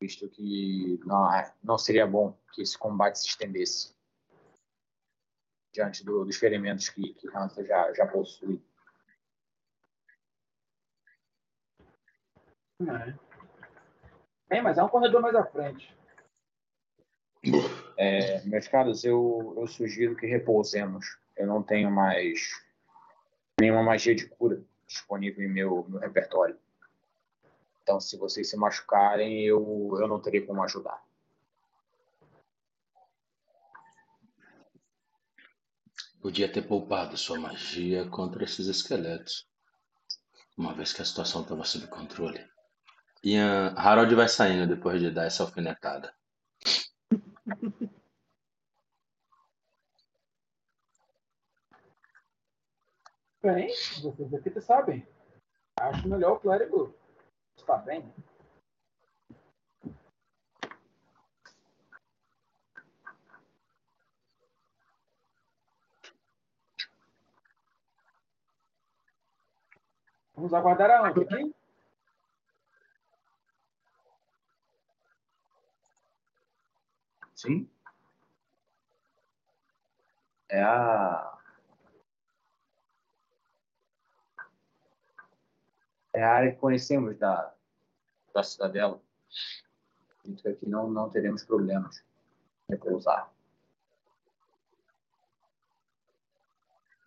[0.00, 1.28] visto que não,
[1.62, 3.94] não seria bom que esse combate se estendesse
[5.72, 8.62] diante do, dos ferimentos que, que Hansa já, já possui.
[14.48, 14.56] É.
[14.56, 15.94] é, mas é um corredor mais à frente.
[17.96, 21.18] É, meus caros, eu, eu sugiro que repousemos.
[21.36, 22.50] Eu não tenho mais
[23.60, 26.58] nenhuma magia de cura disponível em meu, meu repertório.
[27.82, 31.02] Então, se vocês se machucarem, eu, eu não terei como ajudar.
[36.20, 39.48] Podia ter poupado sua magia contra esses esqueletos,
[40.56, 42.46] uma vez que a situação estava sob controle.
[43.24, 46.12] Ian, Harold vai saindo depois de dar essa alfinetada.
[53.42, 53.68] Bem,
[54.02, 55.06] vocês aqui sabem.
[55.78, 56.94] Acho melhor o clérigo
[57.56, 58.12] estar bem.
[70.34, 71.20] Vamos aguardar aonde?
[71.22, 71.54] Aqui?
[77.34, 77.70] Sim?
[80.50, 81.39] É a.
[86.12, 87.54] É a área que conhecemos da,
[88.34, 89.00] da cidadela.
[90.36, 92.04] Que aqui não, não teremos problemas
[92.70, 93.32] em pousar.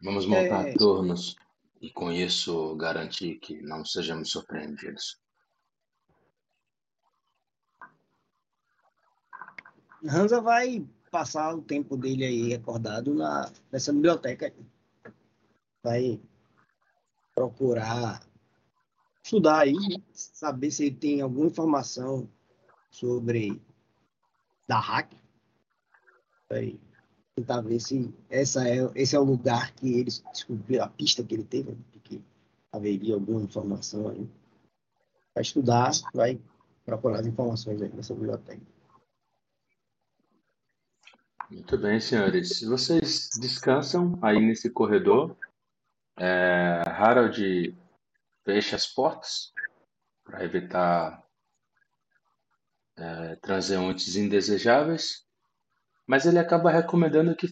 [0.01, 0.73] Vamos montar É.
[0.73, 1.35] turnos
[1.81, 5.21] e com isso garantir que não sejamos surpreendidos.
[10.05, 14.53] Hansa vai passar o tempo dele aí acordado na, nessa biblioteca.
[15.81, 16.19] Vai
[17.33, 18.19] procurar
[19.23, 19.75] estudar aí,
[20.11, 22.29] saber se ele tem alguma informação
[22.91, 23.61] sobre
[24.67, 25.11] da hack.
[26.49, 26.79] Vai
[27.35, 31.33] tentar ver se essa é, esse é o lugar que ele descobriu, a pista que
[31.33, 31.77] ele teve, né?
[32.03, 32.21] que
[32.71, 34.29] haveria alguma informação aí.
[35.33, 36.39] Vai estudar, vai
[36.85, 38.61] procurar as informações aí nessa biblioteca.
[41.49, 42.57] Muito bem, senhores.
[42.57, 45.35] Se vocês descansam aí nesse corredor,
[46.17, 47.75] é, Harold
[48.43, 49.53] fecha as portas
[50.23, 51.23] para evitar
[52.95, 55.25] é, transeuntes indesejáveis,
[56.05, 57.47] mas ele acaba recomendando que,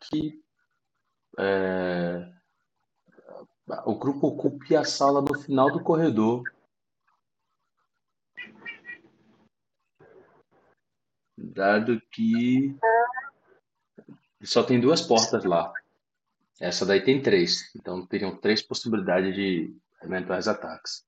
[0.00, 0.42] que
[1.38, 2.32] é,
[3.84, 6.42] o grupo ocupe a sala no final do corredor.
[11.36, 12.76] Dado que
[14.42, 15.72] só tem duas portas lá.
[16.60, 17.70] Essa daí tem três.
[17.76, 21.04] Então teriam três possibilidades de eventuais ataques.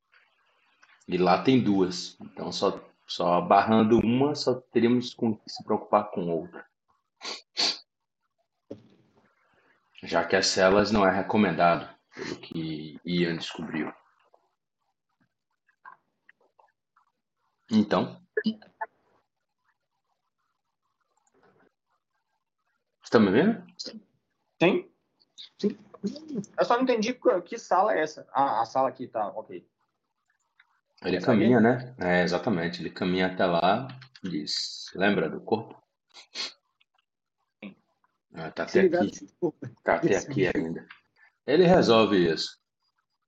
[1.08, 2.16] E lá tem duas.
[2.20, 6.64] Então só, só barrando uma, só teríamos que se preocupar com outra.
[10.02, 13.92] Já que as celas não é recomendado, pelo que Ian descobriu.
[17.70, 18.20] Então.
[23.02, 23.64] Está me vendo?
[24.60, 24.89] Sim?
[26.02, 28.26] Eu só não entendi que, sala é essa.
[28.32, 29.66] Ah, a sala aqui tá, ok.
[31.02, 31.94] Ele Essa caminha, né?
[31.98, 32.82] É, exatamente.
[32.82, 33.88] Ele caminha até lá
[34.22, 35.80] e diz: Lembra do corpo?
[38.34, 39.28] Ah, tá até aqui.
[39.38, 39.58] corpo.
[39.82, 40.86] Tá até aqui ainda.
[41.46, 42.58] Ele resolve isso.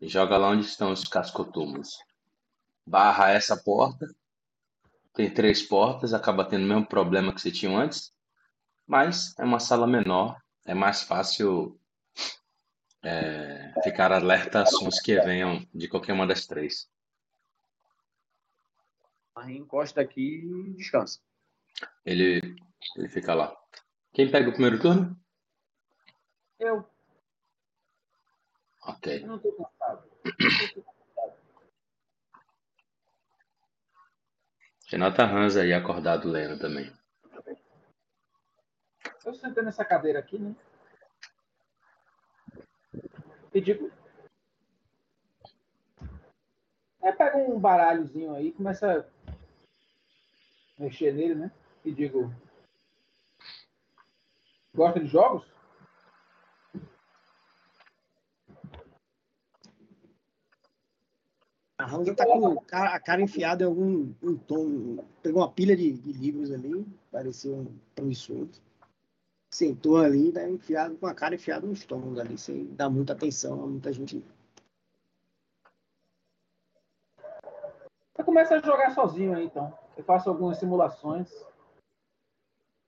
[0.01, 1.99] E joga lá onde estão os cascotúmulos.
[2.87, 4.07] Barra essa porta.
[5.15, 8.13] Tem três portas, acaba tendo o mesmo problema que você tinha antes.
[8.87, 10.41] Mas é uma sala menor.
[10.65, 11.79] É mais fácil
[13.03, 16.91] é, ficar alerta a sons que venham de qualquer uma das três.
[19.49, 21.21] Encosta aqui e descansa.
[22.05, 22.41] Ele,
[22.97, 23.57] ele fica lá.
[24.13, 25.19] Quem pega o primeiro turno?
[26.59, 26.89] Eu,
[28.85, 29.23] Ok.
[29.23, 30.11] eu não tô cansado.
[34.89, 36.93] Renata Hans aí acordado lendo também.
[39.25, 40.55] Eu sentei nessa cadeira aqui, né?
[43.55, 43.91] E digo.
[47.03, 49.07] Aí pega um baralhozinho aí, começa
[50.79, 51.53] a mexer nele, né?
[51.85, 52.33] E digo.
[54.75, 55.53] Gosta de jogos?
[61.77, 65.05] A Hansa tá com a cara enfiada em algum um tom.
[65.21, 68.49] Pegou uma pilha de, de livros ali, parecia um promissor.
[69.53, 73.63] Sentou ali, tá enfiado com a cara enfiada no estômago ali, sem dar muita atenção
[73.63, 74.25] a muita gente.
[78.17, 79.77] Eu começo a jogar sozinho aí, então.
[79.95, 81.31] Eu faço algumas simulações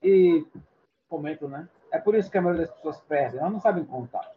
[0.02, 0.46] e
[1.06, 1.68] comento, né?
[1.92, 4.34] É por isso que a maioria das pessoas perdem, elas não sabem contar.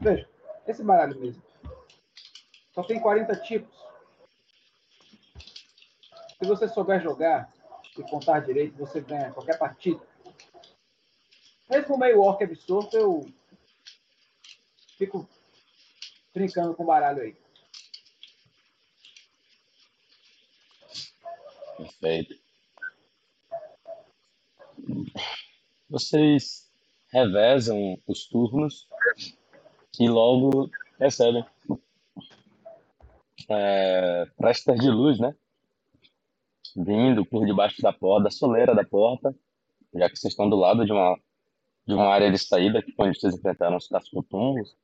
[0.00, 0.26] Veja,
[0.66, 1.42] esse baralho mesmo.
[2.72, 3.78] Só tem 40 tipos.
[6.38, 7.52] Se você souber jogar
[7.98, 10.09] e contar direito, você ganha qualquer partida.
[11.70, 13.32] Mesmo meio orc absorto, eu
[14.98, 15.28] fico
[16.34, 17.36] brincando com o baralho aí.
[21.76, 22.34] Perfeito.
[25.88, 26.68] Vocês
[27.12, 28.88] revezam os turnos
[29.98, 30.68] e logo
[30.98, 31.44] recebem
[33.48, 35.34] é, prestas de luz, né?
[36.76, 39.34] Vindo por debaixo da porta, da soleira da porta,
[39.94, 41.18] já que vocês estão do lado de uma,
[41.90, 44.76] de uma área de saída que foi onde vocês enfrentaram os cascotungos,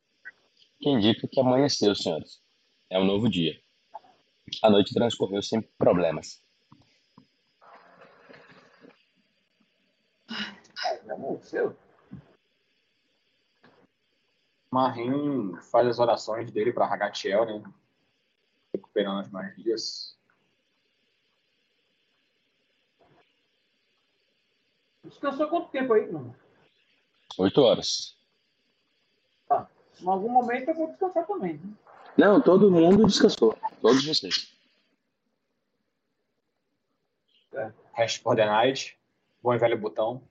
[0.81, 2.43] que indica que amanheceu, senhores.
[2.91, 3.59] É um novo dia.
[4.61, 6.45] A noite transcorreu sem problemas.
[11.09, 11.77] Amanheceu?
[14.71, 17.73] Marim faz as orações dele para Ragatiel, né?
[18.75, 20.19] Recuperando as magias.
[25.05, 26.46] Descansou quanto tempo aí, Bruno?
[27.39, 28.17] Oito horas.
[29.49, 29.69] Tá.
[30.01, 31.55] Em algum momento eu vou descansar também.
[31.55, 31.75] Né?
[32.17, 33.57] Não, todo mundo descansou.
[33.81, 34.55] Todos vocês.
[37.93, 38.97] Hash for the night.
[39.43, 40.23] Bom e velho botão.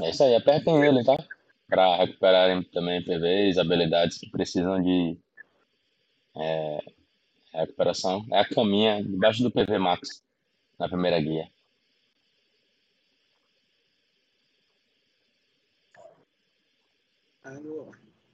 [0.00, 1.16] É isso aí, apertem ele, tá?
[1.68, 5.18] Pra recuperarem também PVs, habilidades que precisam de
[6.36, 6.78] é,
[7.52, 8.26] recuperação.
[8.32, 10.22] É a caminha debaixo do PV Max,
[10.78, 11.48] na primeira guia.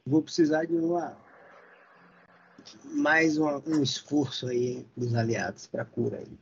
[0.09, 1.15] Vou precisar de uma
[2.85, 6.39] mais uma- um esforço aí dos aliados para cura aí.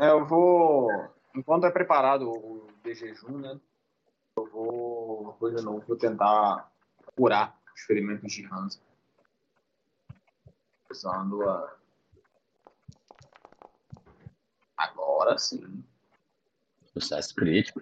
[0.00, 0.90] É, eu vou.
[1.34, 3.60] Enquanto é preparado o de jejum, né?
[4.36, 5.36] Eu vou.
[5.50, 6.72] De novo, vou tentar
[7.14, 8.80] curar os ferimentos de Hansa.
[10.90, 11.76] Usando a.
[14.76, 15.84] Agora sim.
[16.92, 17.80] Sucesso crítico.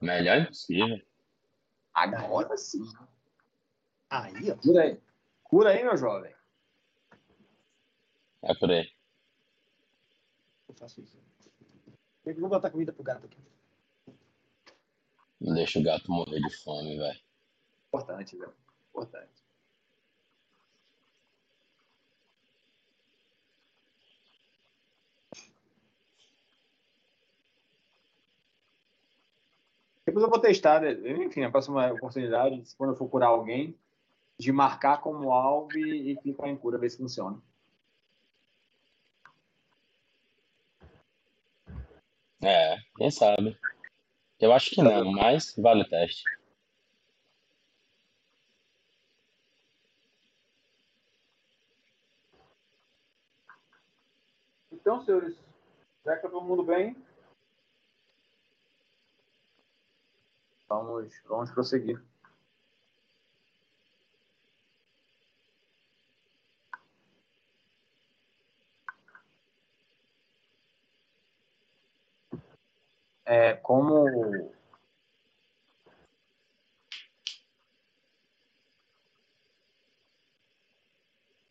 [0.00, 1.00] Melhor impossível.
[1.92, 2.82] Agora sim.
[4.12, 4.56] Aí, ó.
[4.56, 5.00] Cura aí.
[5.42, 6.34] Cura aí, meu jovem.
[8.42, 8.92] É por aí.
[10.68, 11.18] Eu faço isso.
[12.26, 13.38] Eu vou botar comida pro gato aqui.
[15.40, 17.20] Não deixa o gato morrer de fome, velho.
[17.88, 18.52] Importante, velho.
[18.90, 19.42] Importante.
[30.04, 30.92] Depois eu vou testar, né?
[31.24, 33.74] enfim, na próxima oportunidade, se quando eu for curar alguém,
[34.42, 37.40] de marcar como alvo e, e clicar em cura, ver se funciona.
[42.42, 43.56] É, quem sabe.
[44.40, 46.24] Eu acho que não, mas vale o teste.
[54.72, 55.38] Então, senhores,
[56.04, 56.96] já que tá todo mundo bem,
[60.68, 62.02] Vamos, vamos prosseguir.
[73.24, 74.52] É, como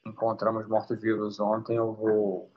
[0.05, 2.51] encontramos mortos-vivos ontem, eu vou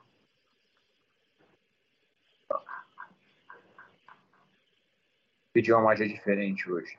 [5.52, 6.98] pedir uma magia diferente hoje.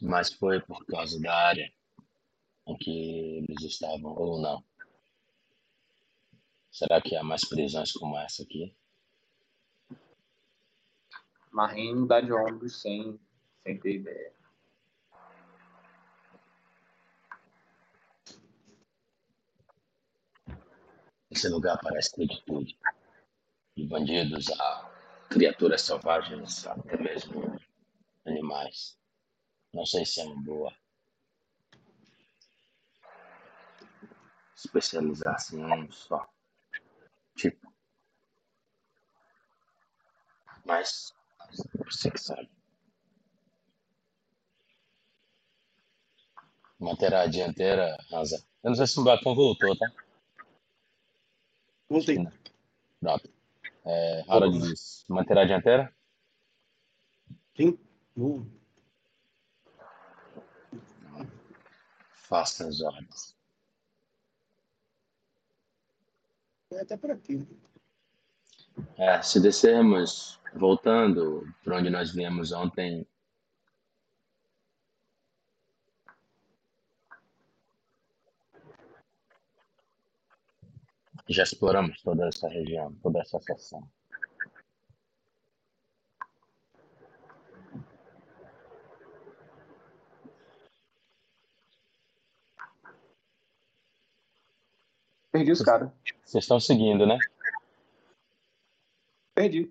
[0.00, 1.72] Mas foi por causa da área
[2.66, 4.62] em que eles estavam, ou não?
[6.70, 8.77] Será que há mais prisões como essa aqui?
[11.58, 13.18] Marim dá de ombros sem,
[13.64, 14.32] sem ter ideia.
[21.28, 22.72] Esse lugar parece ter de tudo.
[23.76, 24.90] De bandidos a
[25.30, 27.60] criaturas selvagens, até mesmo
[28.24, 28.96] animais.
[29.74, 30.72] Não sei se é uma boa
[34.54, 36.24] especializar-se em um só
[37.34, 37.72] tipo.
[40.64, 41.17] Mas
[41.84, 42.48] você que sabe.
[46.78, 48.44] Manterá a dianteira, Hansa.
[48.62, 49.90] Eu não sei se o Bacon voltou, tá?
[51.88, 52.18] Voltei.
[53.00, 53.30] Pronto.
[53.84, 55.94] É, Harold diz, manterá a dianteira?
[57.56, 57.78] Sim.
[62.12, 63.36] Faça as ordens.
[66.70, 67.46] É até por aqui.
[68.96, 73.06] É, se descermos, voltando por onde nós viemos ontem,
[81.28, 83.88] já exploramos toda essa região, toda essa seção.
[95.30, 95.90] Perdi os caras.
[96.24, 97.18] Vocês estão seguindo, né?
[99.34, 99.70] Perdi.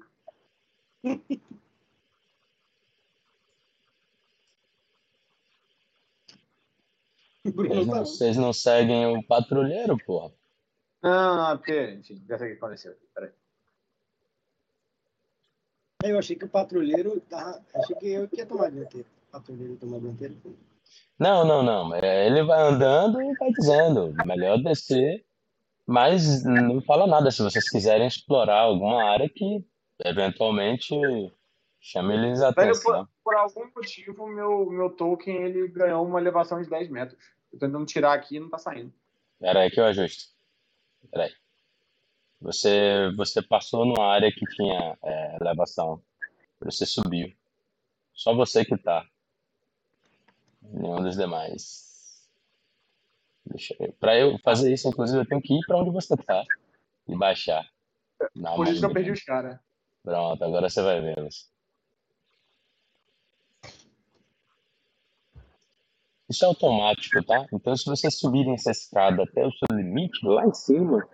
[7.43, 10.31] Vocês tá- não, vocês não seguem o patrulheiro, porra.
[11.01, 13.01] Não, não, porque, enfim, já sei o que aconteceu aqui.
[13.13, 13.29] Peraí.
[16.03, 17.63] Eu achei que o patrulheiro tava.
[17.75, 19.07] Achei que eu que ia tomar a dianteira.
[19.29, 20.35] O patrulheiro tomar a dianteira.
[21.17, 21.95] Não, não, não.
[21.95, 25.25] É, Ele vai andando e vai dizendo, melhor descer,
[25.85, 29.65] mas não fala nada se vocês quiserem explorar alguma área que
[30.03, 30.95] eventualmente
[31.79, 33.05] chame-lhes a Velho, atenção.
[33.23, 37.19] por, por algum motivo, meu, meu token ele ganhou uma elevação de 10 metros.
[37.51, 38.93] Eu tô tentando tirar aqui e não tá saindo.
[39.33, 40.25] Espera aí que eu ajusto.
[41.03, 41.33] Espera aí.
[42.41, 46.01] Você, você passou numa área que tinha é, elevação.
[46.61, 47.33] Você subiu.
[48.13, 49.05] Só você que tá.
[50.61, 52.27] Nenhum dos demais.
[53.45, 53.93] Deixa eu...
[53.93, 56.43] Pra eu fazer isso, inclusive, eu tenho que ir pra onde você tá.
[57.07, 57.67] E baixar.
[58.55, 59.59] Por isso que eu perdi os caras.
[60.08, 61.51] Pronto, agora você vai vê-los.
[66.30, 67.45] Isso é automático, tá?
[67.51, 71.05] Então, se vocês subirem essa escada até o seu limite, lá em cima,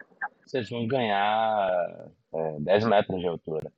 [0.46, 3.74] vocês vão ganhar é, 10 metros de altura.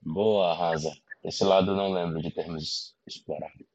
[0.00, 0.96] Boa, Rasa.
[1.22, 3.66] Esse lado não lembro de termos explorado.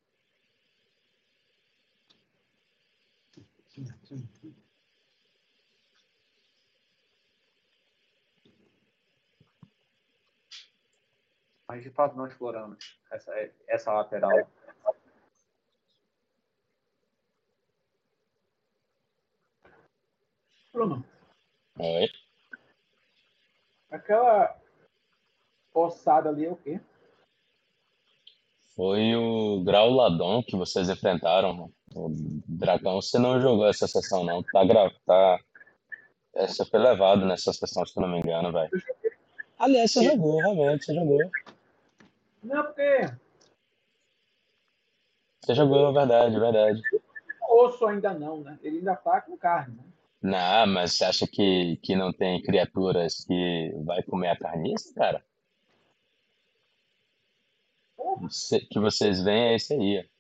[11.72, 13.32] Mas de fato não exploramos essa,
[13.66, 14.46] essa lateral.
[20.74, 21.06] Bruno,
[21.80, 22.10] Oi?
[23.90, 24.60] aquela
[25.74, 26.82] ossada ali é o quê?
[28.76, 31.72] Foi o Grauladon que vocês enfrentaram.
[31.96, 32.10] O
[32.50, 34.44] Dragão, você não jogou essa sessão, não.
[34.44, 34.92] Tá, gra...
[35.06, 35.40] tá...
[36.36, 38.72] Essa foi levado nessa sessão, se eu não me engano, velho.
[39.58, 41.32] Aliás, você jogou, realmente, você jogou.
[42.44, 43.02] Não, porque
[45.42, 46.82] Você jogou, verdade, verdade.
[47.50, 48.60] osso ainda não, né?
[48.62, 49.84] Ele ainda tá com carne, né?
[50.22, 55.24] Não, mas você acha que, que não tem criaturas que vai comer a carniça, cara?
[58.22, 60.00] Você- que vocês veem é esse aí.
[60.00, 60.12] ó.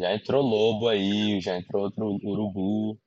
[0.00, 2.92] Já entrou lobo aí, já entrou outro urubu.
[2.92, 2.98] O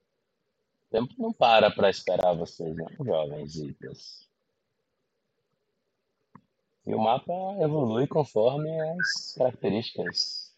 [0.91, 4.30] tempo não para para esperar vocês, não, jovens Zitas.
[6.86, 10.55] E o mapa evolui conforme as características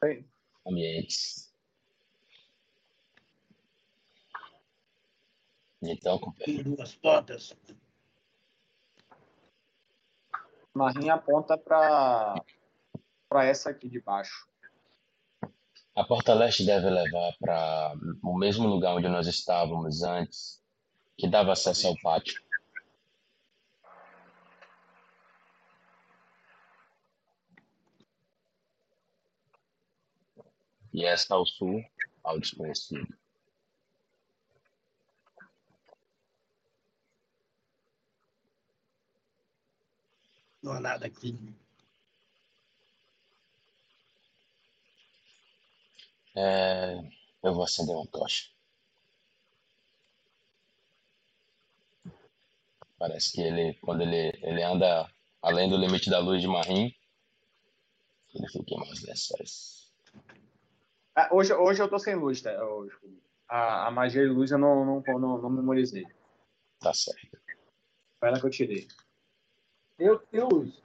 [0.00, 0.28] Bem,
[0.66, 1.52] ambientes.
[5.82, 7.56] Então, companheiro, Tem duas portas.
[10.74, 12.34] Marinha aponta para
[13.28, 14.46] para essa aqui de baixo.
[15.96, 20.62] a porta leste deve levar para o mesmo lugar onde nós estávamos antes,
[21.16, 22.42] que dava acesso ao pátio.
[30.92, 31.82] E esta ao sul,
[32.22, 33.06] ao desconhecido.
[40.62, 41.36] Não há nada aqui.
[46.34, 46.98] É,
[47.42, 48.50] eu vou acender uma tocha.
[52.98, 55.10] Parece que ele, quando ele, ele anda
[55.42, 56.94] além do limite da luz de Marim,
[58.34, 59.81] ele fica mais lençóis.
[61.14, 62.50] Ah, hoje, hoje eu tô sem luz, tá?
[62.64, 62.96] Hoje,
[63.46, 66.06] a, a magia de luz eu não, não, não, não memorizei.
[66.80, 67.38] Tá certo.
[68.18, 68.88] Foi ela que eu tirei.
[69.98, 70.80] Eu tenho luz.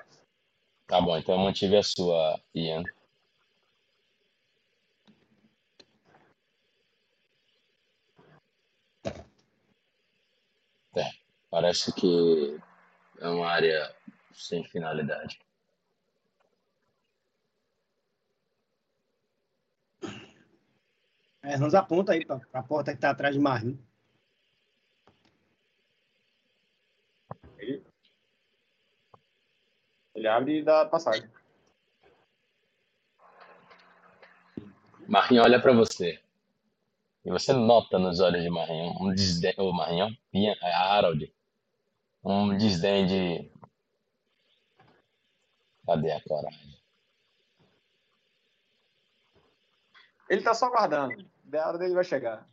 [0.85, 2.83] Tá bom, então eu mantive a sua, Ian.
[10.95, 11.11] É,
[11.49, 12.59] parece que
[13.19, 13.95] é uma área
[14.33, 15.39] sem finalidade.
[21.47, 23.79] É, nos aponta aí para a porta que está atrás de Marim.
[27.57, 27.85] Ele,
[30.13, 31.29] ele abre e dá passagem.
[35.07, 36.21] Marinho olha pra você.
[37.23, 39.53] E você nota nos olhos de Marinho um desdém.
[39.57, 41.33] Ô, Marinho, Ian, é Harold.
[42.25, 43.49] Um desdém de.
[45.85, 46.77] Cadê a coragem?
[50.29, 51.36] Ele tá só aguardando.
[51.47, 52.45] Da hora dele vai chegar.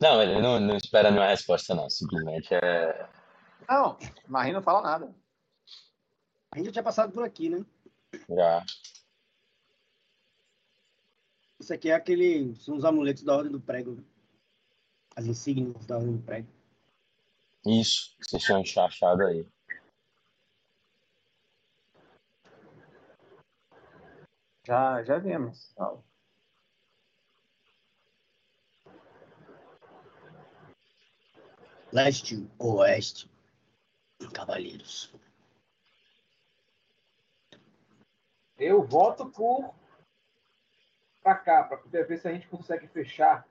[0.00, 1.88] Não, ele não, não espera nenhuma resposta, não.
[1.88, 3.08] Simplesmente é.
[3.68, 3.96] Não,
[4.26, 5.14] Marinho não fala nada.
[6.50, 7.64] A gente já tinha passado por aqui, né?
[8.28, 8.64] Já.
[11.60, 12.56] Isso aqui é aquele.
[12.56, 13.92] São os amuletos da Ordem do Prego.
[13.92, 14.02] né?
[15.14, 16.48] As insígnias da Ordem do Prego.
[17.64, 19.46] Isso, que vocês tinham achado aí.
[24.66, 25.72] Já, já vimos.
[31.92, 33.28] Leste, oeste.
[34.32, 35.12] Cavaleiros.
[38.58, 39.74] Eu voto por
[41.22, 43.46] pra cá, para poder ver se a gente consegue fechar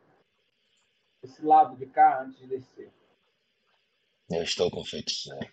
[1.22, 2.92] esse lado de cá antes de descer.
[4.30, 5.52] Eu estou com feiticeiro.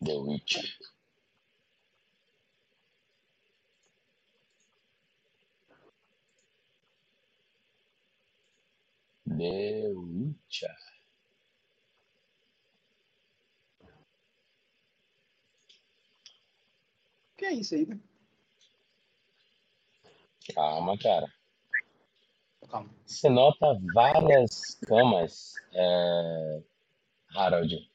[0.00, 0.64] The Witcher.
[9.38, 10.74] Cadê o Ucha?
[17.36, 18.00] que é isso aí, né?
[20.52, 21.26] Calma, cara.
[22.68, 22.90] Calma.
[23.06, 26.62] Você nota várias camas, é,
[27.36, 27.88] Harold.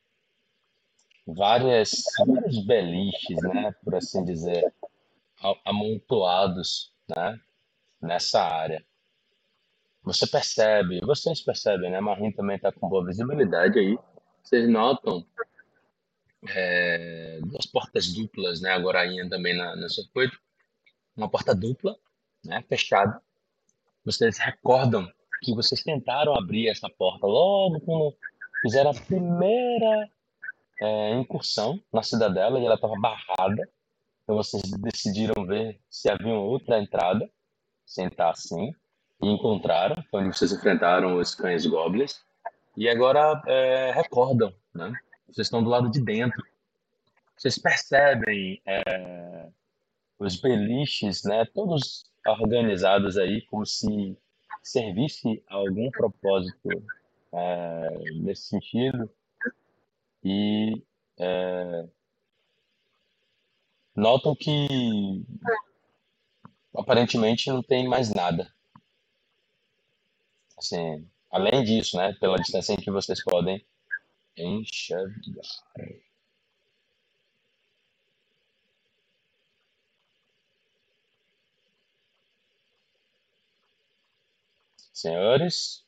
[1.27, 3.73] Várias, vários beliches, né?
[3.83, 4.73] Por assim dizer,
[5.65, 7.37] amontoados, né?
[8.01, 8.85] Nessa área.
[10.03, 12.01] Você percebe, vocês percebem, né?
[12.01, 13.97] Marim também está com boa visibilidade aí.
[14.43, 15.25] Vocês notam
[16.49, 18.71] é, duas portas duplas, né?
[18.71, 20.37] Agora ainda também na, no circuito.
[21.15, 21.95] Uma porta dupla,
[22.43, 22.61] né?
[22.67, 23.21] Fechada.
[24.03, 25.09] Vocês recordam
[25.41, 28.13] que vocês tentaram abrir essa porta logo quando
[28.61, 30.09] fizeram a primeira
[30.81, 33.69] é, incursão na cidadela e ela estava barrada.
[34.23, 37.29] Então vocês decidiram ver se havia outra entrada,
[37.85, 38.73] sentar assim,
[39.25, 42.21] encontraram, onde vocês enfrentaram os cães goblins.
[42.75, 44.93] E agora é, recordam, né?
[45.27, 46.43] Vocês estão do lado de dentro.
[47.37, 49.47] Vocês percebem é,
[50.19, 51.45] os beliches, né?
[51.45, 54.17] Todos organizados aí como se
[54.61, 56.69] servisse a algum propósito
[57.31, 59.09] é, nesse sentido.
[60.23, 60.81] E
[61.19, 61.85] é,
[63.95, 65.25] notam que
[66.75, 68.51] aparentemente não tem mais nada.
[70.63, 72.13] Assim, além disso, né?
[72.21, 73.65] Pela distância em que vocês podem
[74.37, 75.11] enxergar.
[84.93, 85.83] Senhores,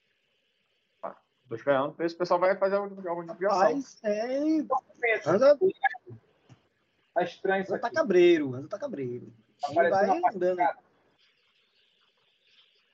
[1.47, 3.59] Tô esperando ver se o pessoal vai fazer alguma alguma desviação.
[3.59, 4.65] Mas é.
[5.26, 5.57] Anda,
[7.13, 9.32] Tá estranho isso tá cabreiro, anda tá cabreiro.
[9.61, 10.32] Tá vai uma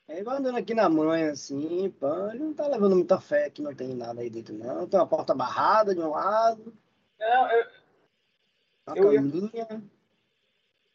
[0.08, 0.18] andando.
[0.18, 3.62] Ele vai andando aqui na manha, assim, pã, ele não tá levando muita fé que
[3.62, 4.88] não tem nada aí dentro, não.
[4.88, 6.74] Tem uma porta barrada de um lado,
[7.20, 7.66] Não, eu,
[8.88, 9.68] uma Eu ia- caminha.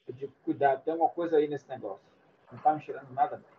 [0.08, 2.04] eu digo, cuidado, tem alguma coisa aí nesse negócio.
[2.52, 3.36] Não tá me cheirando nada.
[3.38, 3.56] não.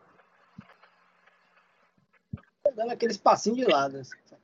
[2.63, 3.97] Tá dando aquele espacinho de lado.
[3.97, 4.41] assim, sabe?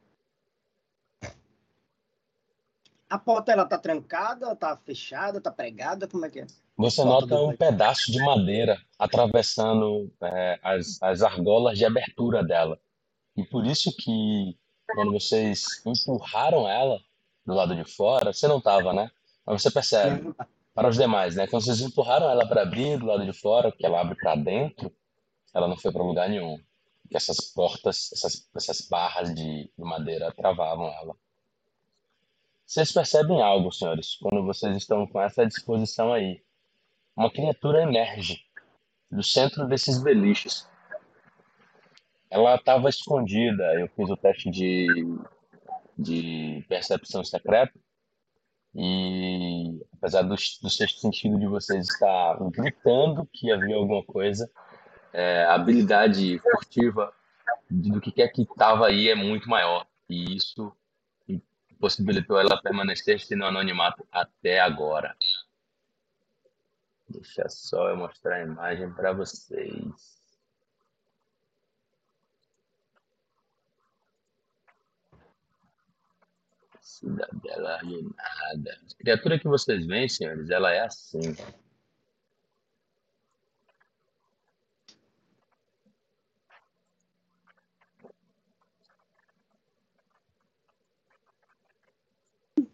[3.14, 6.48] A porta, ela tá trancada, tá fechada, tá pregada, como é que é?
[6.76, 12.80] você nota um pedaço de madeira atravessando é, as, as argolas de abertura dela.
[13.38, 14.58] E por isso que
[14.96, 17.00] quando vocês empurraram ela
[17.46, 19.12] do lado de fora, você não estava, né?
[19.46, 20.34] Mas você percebe,
[20.74, 21.46] para os demais, né?
[21.46, 24.92] Quando vocês empurraram ela para abrir do lado de fora, que ela abre para dentro,
[25.54, 26.58] ela não foi para lugar nenhum.
[27.04, 31.16] Porque essas portas, essas, essas barras de, de madeira travavam ela.
[32.66, 36.42] Vocês percebem algo, senhores, quando vocês estão com essa disposição aí.
[37.16, 38.42] Uma criatura emerge
[39.12, 40.68] do centro desses beliches.
[42.30, 43.64] Ela estava escondida.
[43.76, 44.88] Eu fiz o teste de,
[45.98, 47.80] de percepção secreta.
[48.76, 54.50] E apesar do, do sexto sentido de vocês estar gritando que havia alguma coisa,
[55.12, 57.14] é, a habilidade furtiva
[57.70, 59.86] do que quer que estava aí é muito maior.
[60.10, 60.76] E isso
[61.84, 65.14] possibilitou ela permanecer no anonimato até agora.
[67.10, 70.24] Deixa só eu mostrar a imagem para vocês.
[76.80, 78.80] Cidadela alienada.
[78.90, 81.36] A criatura que vocês veem, senhores, ela é assim.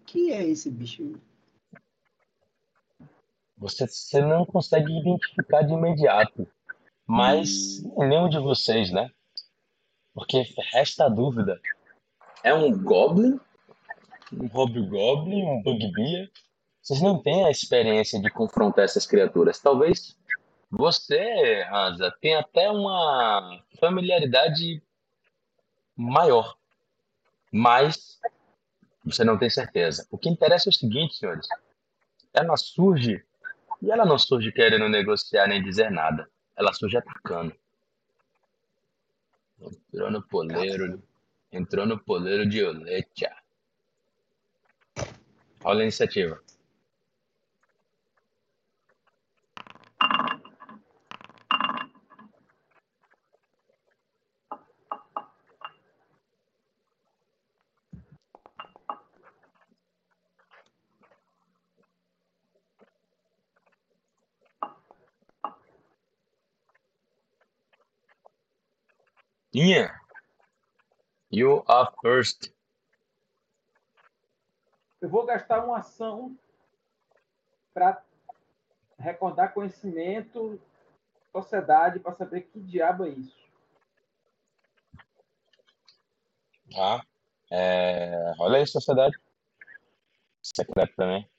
[0.09, 1.21] Que é esse bicho?
[3.57, 6.47] Você, você não consegue identificar de imediato,
[7.05, 9.11] mas nenhum de vocês, né?
[10.13, 10.43] Porque
[10.73, 11.61] resta a dúvida.
[12.43, 13.39] É um Goblin?
[14.33, 15.43] Um Hobgoblin?
[15.45, 16.29] Um Bugbear?
[16.81, 19.59] Vocês não têm a experiência de confrontar essas criaturas.
[19.59, 20.17] Talvez
[20.71, 24.81] você, Hansa, tenha até uma familiaridade
[25.95, 26.57] maior,
[27.51, 28.19] mas
[29.11, 30.07] você não tem certeza.
[30.11, 31.47] O que interessa é o seguinte, senhores.
[32.33, 33.23] Ela surge
[33.81, 36.29] e ela não surge querendo negociar nem dizer nada.
[36.55, 37.55] Ela surge atacando.
[39.61, 41.01] Entrou no poleiro.
[41.51, 43.31] Entrou no poleiro de Oletia.
[45.63, 46.41] Olha a iniciativa.
[69.59, 69.93] Tinha.
[71.29, 72.49] You are first.
[75.01, 76.33] Eu vou gastar uma ação
[77.73, 78.01] para
[78.97, 80.57] recordar conhecimento,
[81.33, 83.37] sociedade, para saber que diabo é isso.
[86.73, 87.05] Tá?
[87.51, 88.33] É...
[88.39, 89.19] Olha aí, sociedade.
[90.41, 91.29] Secreto também.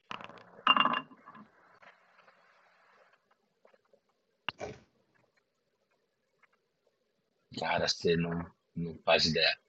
[7.61, 9.61] Cara, você não, não faz ideia.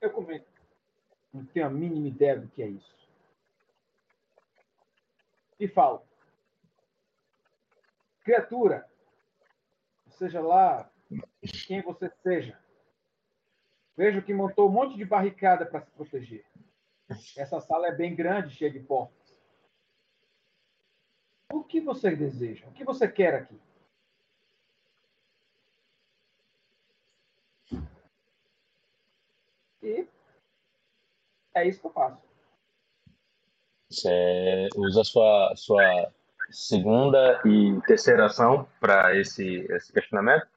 [0.00, 0.50] Eu comento.
[1.32, 3.08] Não tenho a mínima ideia do que é isso.
[5.60, 6.04] E falo.
[8.24, 8.90] Criatura,
[10.10, 10.90] seja lá
[11.68, 12.58] quem você seja,
[13.96, 16.44] vejo que montou um monte de barricada para se proteger.
[17.36, 19.32] Essa sala é bem grande, cheia de portas.
[21.52, 22.66] O que você deseja?
[22.66, 23.60] O que você quer aqui?
[29.86, 30.04] E
[31.54, 32.20] é isso que eu faço.
[33.88, 36.12] Você usa sua, sua
[36.50, 40.48] segunda e terceira ação para esse, esse questionamento?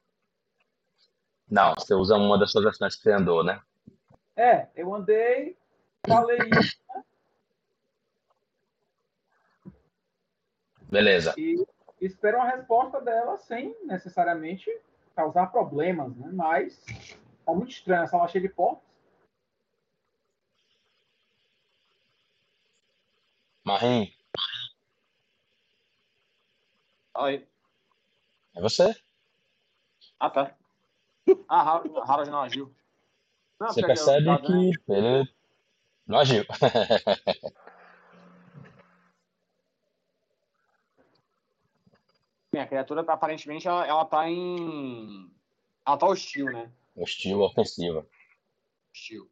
[1.47, 3.61] Não, você usa uma das suas ações que você andou, né?
[4.35, 5.55] É, eu andei,
[6.07, 7.03] falei isso né?
[10.89, 11.35] Beleza.
[11.37, 11.63] e
[12.01, 14.75] espero uma resposta dela sem necessariamente
[15.15, 16.31] causar problemas, né?
[16.33, 16.83] Mas
[17.45, 18.88] tá muito estranho, essa sala cheia de portas.
[23.73, 24.11] Marim,
[27.13, 27.47] Aí.
[28.55, 28.95] é você?
[30.19, 30.55] Ah, tá.
[31.47, 32.73] Ah, Har- Harold não agiu.
[33.59, 34.47] Não, Você eu percebe vendo-
[34.81, 35.33] que ele
[36.07, 36.43] não agiu.
[42.51, 45.31] Bem, a criatura tá, aparentemente ela, ela tá em.
[45.85, 46.71] Ela tá hostil, né?
[46.95, 48.05] Hostil ofensiva.
[48.91, 49.29] Hostil.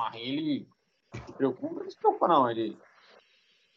[0.00, 0.66] Mas ele
[1.26, 2.78] se preocupa, não se preocupa não, ele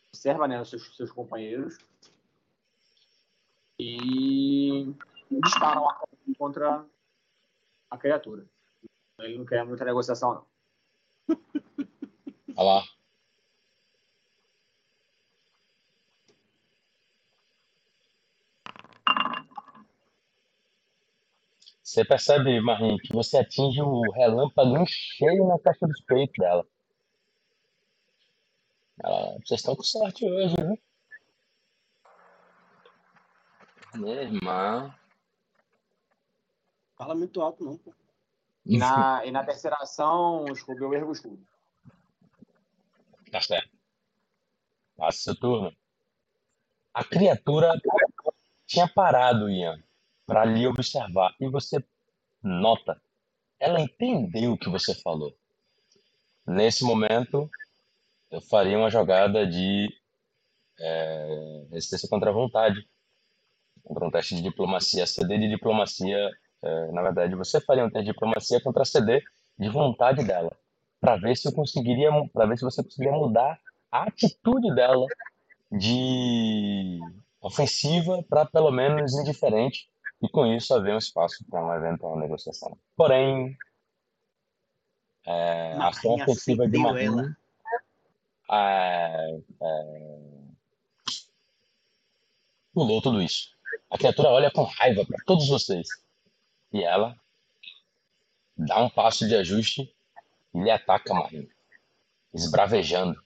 [0.08, 1.78] observa né, os seus, seus companheiros
[3.78, 4.96] e
[5.44, 6.08] dispara um arco
[6.38, 6.86] contra
[7.90, 8.48] a criatura.
[9.20, 10.34] Ele não quer muita negociação,
[11.28, 11.38] não.
[12.56, 12.84] Olha lá.
[21.94, 26.66] Você percebe, Marinho, que você atinge o relâmpago em cheio na caixa dos peitos dela.
[29.04, 30.80] Ela, vocês estão com sorte hoje, viu?
[33.94, 34.96] Minha irmã.
[36.98, 37.94] Fala muito alto, não, pô.
[38.66, 41.46] E na, e na terceira ação, escolheu o erro o escudo.
[43.32, 43.70] Tá certo.
[44.98, 45.72] Passa seu turno.
[46.92, 47.72] A criatura
[48.66, 49.78] tinha parado, Ian,
[50.26, 51.34] para lhe observar.
[51.40, 51.84] E você
[52.42, 53.00] nota,
[53.60, 55.34] ela entendeu o que você falou.
[56.46, 57.50] Nesse momento,
[58.30, 59.90] eu faria uma jogada de
[60.80, 62.86] é, resistência contra a vontade.
[63.84, 65.06] Contra um teste de diplomacia.
[65.06, 66.30] CD de diplomacia,
[66.62, 69.22] é, na verdade, você faria um teste de diplomacia contra CD
[69.58, 70.52] de vontade dela.
[71.00, 73.60] Para ver se eu conseguiria, para ver se você conseguiria mudar
[73.92, 75.06] a atitude dela
[75.72, 77.00] de
[77.42, 79.90] ofensiva para pelo menos indiferente
[80.24, 82.78] e com isso haver um espaço para uma eventual negociação.
[82.96, 83.58] Porém,
[85.26, 87.36] é, a ação ofensiva de Marinho
[88.50, 90.20] é, é,
[92.74, 93.54] pulou tudo isso.
[93.92, 95.90] A criatura olha com raiva para todos vocês
[96.72, 97.18] e ela
[98.56, 99.94] dá um passo de ajuste
[100.54, 101.50] e lhe ataca Marinho,
[102.34, 103.22] esbravejando.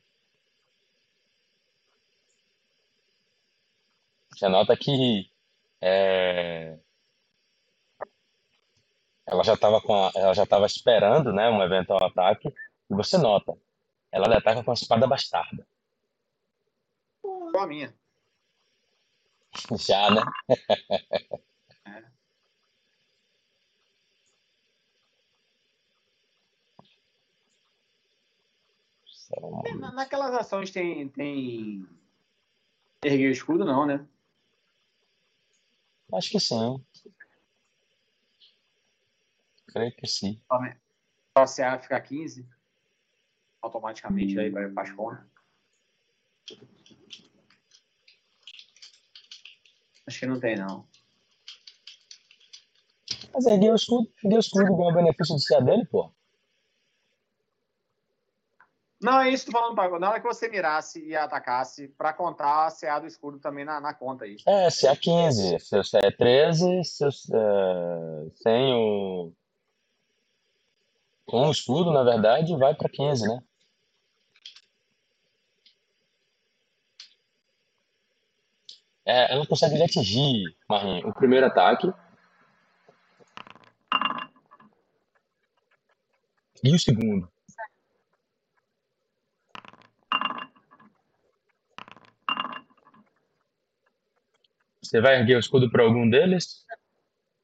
[4.32, 5.30] Você nota que
[5.80, 6.80] é,
[9.28, 9.82] ela já estava
[10.16, 12.48] ela já estava esperando, né, um eventual ataque
[12.90, 13.54] e você nota,
[14.12, 15.68] ela lhe ataca com a espada bastarda.
[17.60, 17.94] A minha.
[19.78, 20.22] Já, né?
[29.66, 31.10] É, na- naquelas ações tem.
[31.10, 31.86] tem...
[33.04, 34.08] Erguer o escudo, não, né?
[36.14, 36.82] Acho que sim.
[39.78, 40.42] Creio que sim.
[41.46, 42.48] Se a ficar 15,
[43.62, 44.90] automaticamente aí vai para as.
[50.08, 50.88] Acho que não tem, não.
[53.34, 56.12] Mas ergueu o escudo, o escudo ganhou o benefício de ser dele, pô.
[59.00, 60.00] Não, é isso que eu tô falando, Pago.
[60.00, 63.80] Na hora que você mirasse e atacasse, pra contar a CA do escudo também na,
[63.80, 64.38] na conta aí.
[64.48, 65.60] É, CA 15.
[65.60, 69.32] Se o CA é 13, se o, é, sem o.
[71.28, 73.44] Com o escudo, na verdade, vai pra 15, né?
[79.06, 81.94] É, ela consegue atingir, Marinho, o primeiro ataque.
[86.64, 87.30] E o segundo.
[94.82, 96.67] Você vai erguer o escudo para algum deles?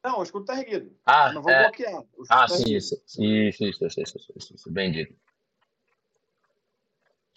[0.04, 0.93] Não, o escudo tá erguido.
[1.06, 1.64] Ah, Eu não vou é.
[1.64, 2.04] bloquear.
[2.30, 2.78] Ah, tá sim, erguido.
[2.78, 2.95] isso.
[2.95, 5.16] Isso, isso, isso, isso, isso, isso, bem dito.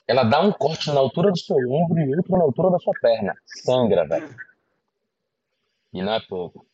[0.09, 2.95] Ela dá um corte na altura do seu ombro e outro na altura da sua
[3.01, 3.35] perna.
[3.45, 4.35] Sangra, velho.
[5.93, 6.67] E não é pouco.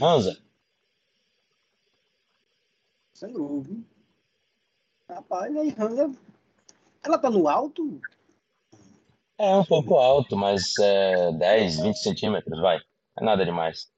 [0.00, 0.44] Hansa,
[3.14, 3.84] Sangrou, viu?
[5.08, 6.14] Rapaz, aí Hansa.
[7.02, 8.00] Ela tá no alto?
[9.38, 12.80] é um pouco alto, mas é 10, 20 centímetros, vai.
[13.16, 13.92] É nada demais.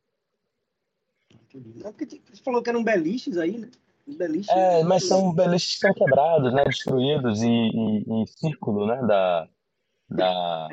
[1.55, 3.71] Não, porque você falou que eram beliches aí, né?
[4.07, 4.49] Beliches.
[4.51, 6.65] É, mas são beliches que estão quebrados, né?
[6.65, 8.97] Destruídos e, e, e círculo, né?
[9.07, 9.49] Da,
[10.09, 10.69] da...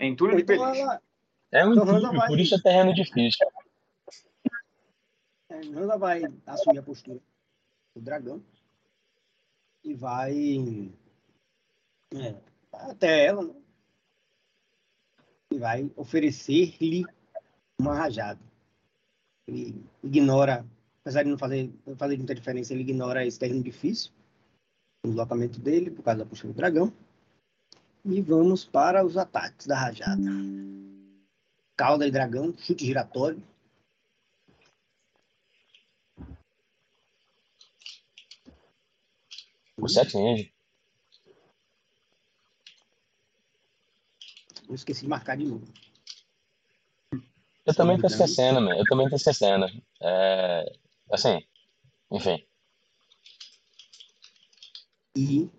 [0.00, 0.80] Entulho de Então beliche.
[0.80, 1.02] ela,
[1.52, 3.46] É um Então, entulho, por isso é terreno difícil.
[5.50, 7.20] é, Hansa vai assumir a postura
[7.94, 8.42] do dragão
[9.84, 10.92] e vai
[12.14, 12.34] é,
[12.72, 13.54] até ela, né?
[15.50, 17.04] E vai oferecer-lhe
[17.80, 18.40] uma rajada.
[19.46, 20.66] Ele ignora,
[21.00, 24.12] apesar de não fazer, fazer muita diferença, ele ignora esse terreno difícil,
[25.04, 26.92] o deslocamento dele, por causa da postura do dragão.
[28.04, 30.22] E vamos para os ataques da rajada.
[31.76, 33.42] Cauda de dragão, chute giratório.
[39.78, 40.57] Você atinge.
[44.68, 45.66] Eu esqueci de marcar de novo.
[47.64, 48.76] Eu também tô esquecendo, man.
[48.76, 49.66] Eu também tô esquecendo.
[50.00, 50.78] É,
[51.10, 51.42] assim,
[52.10, 52.46] enfim.
[55.16, 55.50] E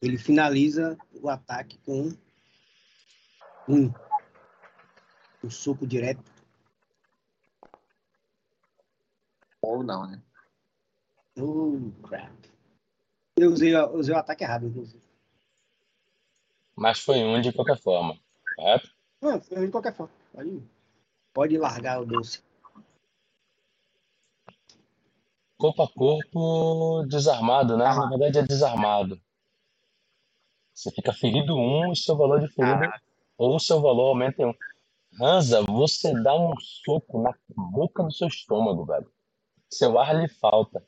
[0.00, 2.14] ele finaliza o ataque com
[3.68, 3.92] um,
[5.44, 6.24] um soco direto.
[9.62, 10.22] Ou não, né?
[11.38, 12.32] Oh, crap.
[13.36, 15.02] Eu usei, eu usei o ataque errado, inclusive.
[16.74, 18.18] Mas foi um de qualquer forma.
[19.20, 20.12] Não, foi de qualquer forma.
[20.32, 20.62] Pode,
[21.32, 22.42] pode largar o doce.
[25.58, 27.84] Corpo a corpo, desarmado, né?
[27.84, 29.20] Na verdade é desarmado.
[30.74, 32.90] Você fica ferido um e seu valor de ferido,
[33.36, 34.54] ou seu valor aumenta em um.
[35.20, 39.12] Hansa, você dá um soco na boca do seu estômago, velho.
[39.68, 40.82] Seu ar lhe falta.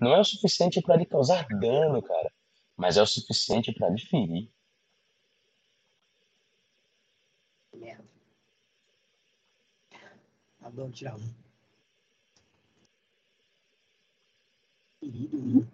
[0.00, 2.32] Não é o suficiente para lhe causar dano, cara.
[2.76, 4.50] Mas é o suficiente para lhe ferir.
[10.66, 11.34] Adoro tirar um.
[14.98, 15.66] Ferido, um.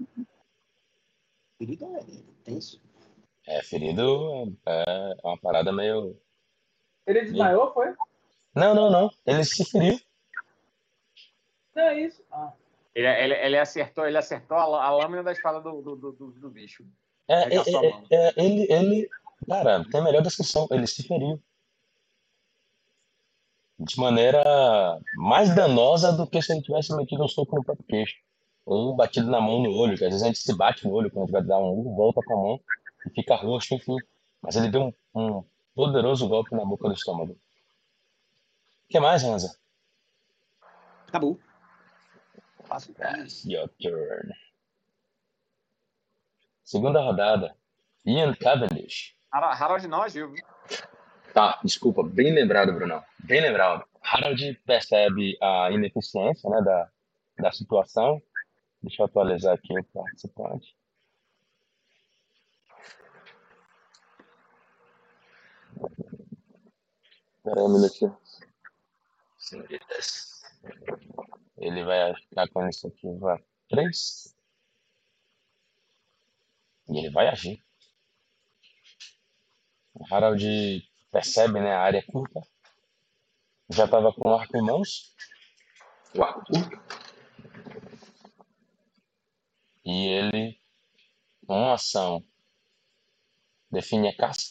[1.58, 2.00] Ferido é
[2.44, 2.78] tenso.
[3.46, 6.20] É, ferido é, é uma parada meio.
[7.06, 7.94] Ele desmaiou, foi?
[8.54, 9.10] Não, não, não.
[9.24, 9.98] Ele se feriu.
[11.74, 12.22] Não é isso.
[12.30, 12.52] Ah,
[12.94, 16.50] Ele, ele, ele acertou, ele acertou a, a lâmina da espada do, do, do, do-
[16.50, 16.86] bicho.
[17.28, 19.10] É, é, é, é, ele, ele,
[19.48, 20.68] cara, tem a melhor descrição.
[20.70, 21.42] Ele se feriu.
[23.84, 24.42] De maneira
[25.16, 28.16] mais danosa do que se ele tivesse metido um soco no próprio queixo.
[28.64, 31.10] Ou batido na mão no olho, que às vezes a gente se bate no olho
[31.10, 32.60] quando a gente vai dar um volta com a mão
[33.04, 33.96] e fica roxo, enfim.
[34.40, 37.32] Mas ele deu um, um poderoso golpe na boca do estômago.
[37.32, 39.58] O que mais, Hansa?
[41.08, 41.40] Acabou.
[42.98, 44.32] That's your turn.
[46.62, 47.54] Segunda rodada.
[48.06, 49.14] Ian Cavendish.
[49.32, 50.51] Harold agiu, viu?
[51.32, 53.02] Tá, desculpa, bem lembrado, Brunão.
[53.24, 53.86] Bem lembrado.
[54.02, 56.90] Harold percebe a ineficiência né, da,
[57.38, 58.20] da situação.
[58.82, 60.76] Deixa eu atualizar aqui o participante.
[67.38, 68.18] Espera um minutinho.
[69.38, 70.42] Senhoritas.
[71.56, 73.42] Ele vai ficar com isso aqui, vai.
[73.70, 74.36] Três.
[76.90, 77.64] E ele vai agir.
[79.94, 82.40] O Harold percebe, né, a área curta.
[83.68, 85.14] Já estava com o arco em mãos.
[86.16, 86.80] O arco curto.
[89.84, 90.58] E ele,
[91.46, 92.24] com uma ação,
[93.70, 94.50] define a caça.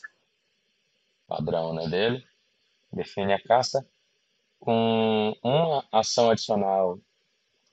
[1.27, 2.23] Padrão, né, dele.
[2.93, 3.87] Define a caça.
[4.59, 6.99] Com uma ação adicional,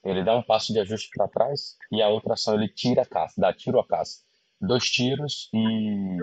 [0.02, 3.06] ele dá um passo de ajuste para trás e a outra ação ele tira a
[3.06, 4.24] caça, dá tiro a caça.
[4.58, 6.16] Dois tiros e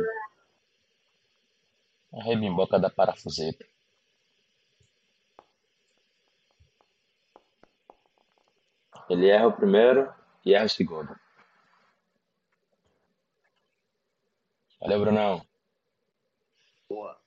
[2.15, 3.65] a rebimboca da parafuseta.
[9.09, 10.11] Ele erra o primeiro
[10.45, 11.15] e erra o segundo.
[14.79, 15.45] Valeu, Brunão.
[16.89, 17.19] Boa.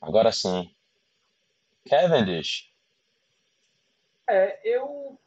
[0.00, 0.74] Agora sim.
[1.88, 2.72] Cavendish.
[4.28, 5.18] É, eu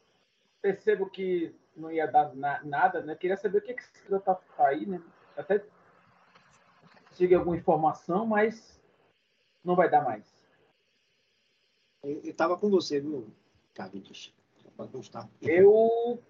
[0.60, 3.14] percebo que não ia dar na- nada, né?
[3.14, 5.02] Queria saber o que, que esse tá aí, né?
[5.36, 5.64] Até
[7.20, 8.80] consegui alguma informação, mas
[9.62, 10.24] não vai dar mais.
[12.02, 13.30] Eu, eu tava com você, viu,
[13.74, 14.34] Cavendish?
[14.74, 15.28] Pra constar.
[15.42, 16.22] Eu.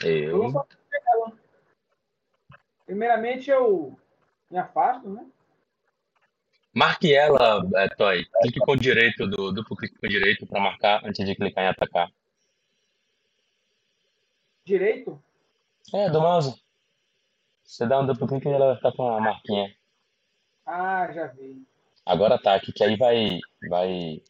[0.00, 0.52] Eu
[1.20, 1.38] Eu.
[2.84, 3.96] Primeiramente, eu
[4.50, 5.24] me afasto, né?
[6.78, 8.24] Marque ela, é, Toy.
[8.40, 11.64] Clique com o direito, do, duplo clique com o direito para marcar antes de clicar
[11.64, 12.08] em atacar.
[14.64, 15.20] Direito.
[15.92, 16.54] É, do mouse.
[17.64, 19.74] Você dá um duplo clique e ela vai ficar com a marquinha.
[20.64, 21.66] Ah, já vi.
[22.06, 24.22] Agora ataque, que aí vai, vai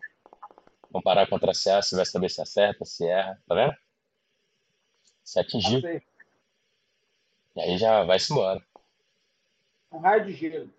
[0.91, 3.77] comparar contra a CA, você vai saber se acerta, se erra, tá vendo?
[5.23, 5.81] Se atingiu,
[7.57, 8.65] e aí já vai-se embora.
[9.93, 10.78] Um raio de gelo.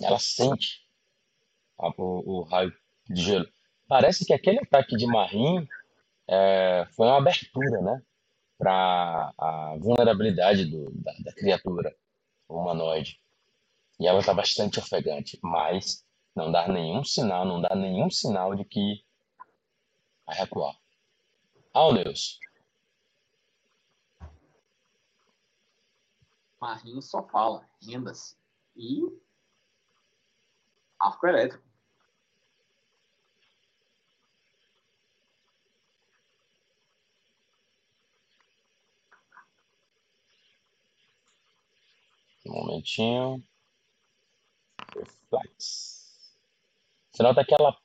[0.00, 0.86] Ela sente
[1.78, 2.72] a- o, o raio
[3.08, 3.48] de gelo.
[3.88, 5.68] Parece que aquele ataque de Marim
[6.28, 8.02] é, foi uma abertura, né?
[8.58, 11.94] Para a vulnerabilidade do, da, da criatura
[12.48, 13.20] humanoide.
[14.00, 18.64] E ela está bastante ofegante, mas não dá nenhum sinal, não dá nenhum sinal de
[18.64, 19.04] que
[20.26, 20.74] vai recuar.
[21.72, 22.38] Alneus,
[26.60, 28.36] Marinho só fala, renda-se.
[28.76, 29.00] E
[30.98, 31.64] arco elétrico.
[42.46, 43.42] um momentinho.
[44.94, 46.34] Reflex.
[47.12, 47.76] Você nota que ela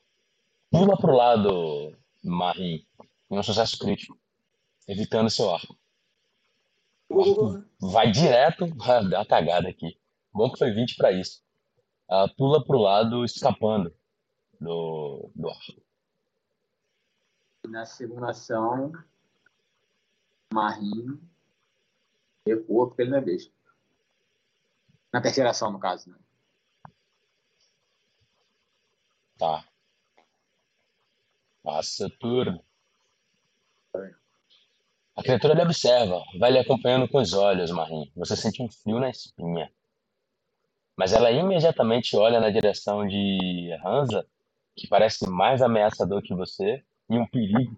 [0.70, 2.86] pula pro lado, Marim,
[3.30, 4.18] em um sucesso crítico,
[4.86, 5.78] evitando seu arco.
[7.80, 9.98] Vai direto, ah, deu uma cagada aqui.
[10.32, 11.42] Bom que foi 20 para isso.
[12.10, 13.94] Ela pula pro lado, escapando
[14.60, 15.80] do, do arco.
[17.68, 18.92] Na segunda ação,
[20.52, 21.22] Marinho
[22.44, 23.52] recua porque ele não é besta.
[25.12, 26.16] Na terceira ação, no caso, né?
[29.38, 29.64] Tá.
[31.62, 32.64] Passa o turno.
[35.14, 38.10] A criatura lhe observa, vai lhe acompanhando com os olhos, Marim.
[38.16, 39.72] Você sente um frio na espinha.
[41.00, 44.28] Mas ela imediatamente olha na direção de Hansa,
[44.76, 47.74] que parece mais ameaçador que você, e um perigo.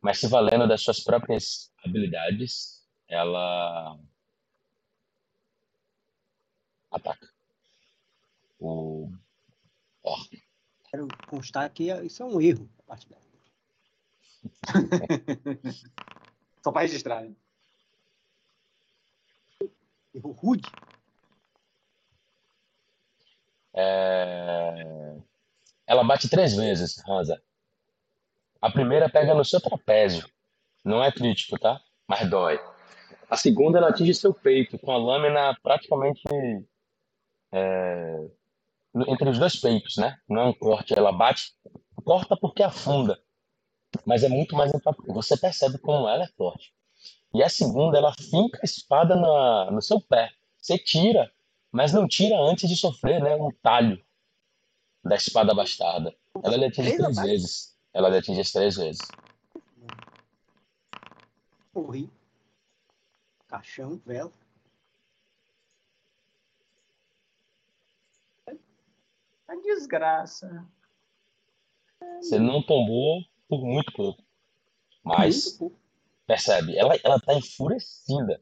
[0.00, 3.94] Mas se valendo das suas próprias habilidades, ela
[6.90, 7.28] ataca.
[8.58, 9.12] O
[10.02, 10.42] orc.
[10.90, 12.70] Quero constar que isso é um erro.
[12.78, 13.20] da parte dela.
[16.64, 17.34] Só para registrar, né?
[20.14, 20.66] Erro rude.
[23.74, 25.16] É,
[25.86, 27.40] Ela bate três vezes, Hansa.
[28.60, 30.28] A primeira pega no seu trapézio.
[30.84, 31.80] Não é crítico, tá?
[32.06, 32.60] Mas dói.
[33.28, 36.22] A segunda ela atinge seu peito, com a lâmina praticamente
[37.52, 38.28] é,
[39.08, 40.18] entre os dois peitos, né?
[40.28, 41.52] Não é um corte, ela bate,
[42.04, 43.18] corta porque afunda.
[44.04, 45.12] Mas é muito mais impactante.
[45.12, 46.72] Você percebe como ela é forte.
[47.34, 50.30] E a segunda, ela finca a espada na, no seu pé.
[50.58, 51.30] Você tira,
[51.70, 54.02] mas não tira antes de sofrer né, um talho
[55.04, 56.14] da espada bastarda.
[56.42, 57.76] Ela lhe atinge Três vezes.
[57.92, 59.00] Ela lhe atinge as três vezes.
[61.74, 62.10] Morri.
[63.48, 64.32] Caixão, vela.
[69.48, 70.64] A desgraça.
[72.20, 74.22] Você não tombou por muito pouco.
[75.02, 75.80] Mas Muito pouco.
[76.26, 78.40] percebe, ela, ela tá enfurecida.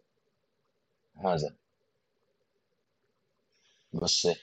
[1.16, 1.56] Hansa.
[3.93, 4.39] Você.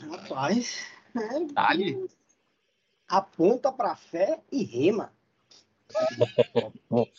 [0.00, 0.86] Rapaz.
[1.14, 2.08] É, Dali.
[3.08, 5.12] aponta pra fé e rema.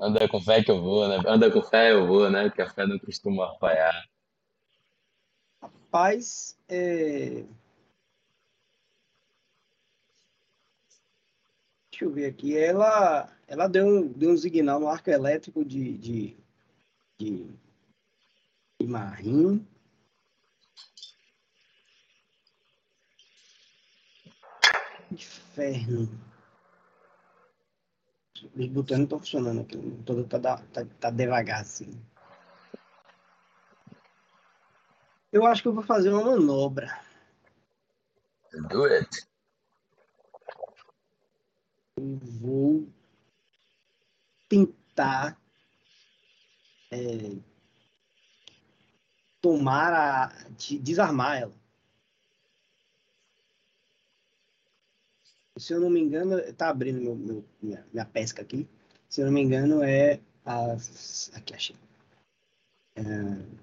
[0.00, 1.20] Anda com fé que eu vou, né?
[1.26, 2.48] Anda com fé eu vou, né?
[2.48, 4.08] Que a fé não costuma apoiar.
[5.60, 7.44] Rapaz, é...
[11.90, 12.56] deixa eu ver aqui.
[12.56, 16.36] Ela, ela deu um, deu um signal no arco elétrico de, de,
[17.18, 17.50] de
[18.80, 19.66] E Marim.
[25.12, 26.08] Inferno.
[28.56, 29.76] Os botões não estão funcionando aqui.
[30.06, 31.90] Todo tá, tá, tá devagar assim.
[35.30, 36.98] Eu acho que eu vou fazer uma manobra.
[38.70, 39.28] Do it.
[41.98, 42.88] Eu vou
[44.48, 45.38] tentar
[46.90, 47.49] é,
[49.40, 50.28] tomar a.
[50.56, 51.60] De desarmar ela.
[55.56, 58.68] Se eu não me engano, tá abrindo meu, meu minha, minha, pesca aqui.
[59.08, 60.72] Se eu não me engano, é a.
[61.34, 61.76] Aqui achei.
[62.96, 63.02] É,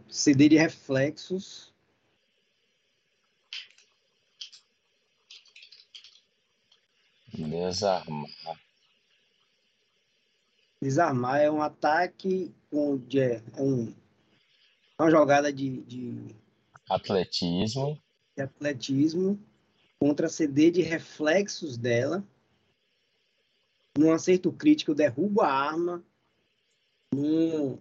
[0.09, 1.73] CD de reflexos.
[7.33, 8.29] Desarmar.
[10.81, 13.93] Desarmar é um ataque onde é, é um,
[14.99, 16.35] uma jogada de, de
[16.89, 18.01] atletismo.
[18.35, 19.39] De atletismo
[19.99, 22.23] contra CD de reflexos dela.
[23.97, 26.03] Num acerto crítico, eu derrubo a arma.
[27.13, 27.79] Num,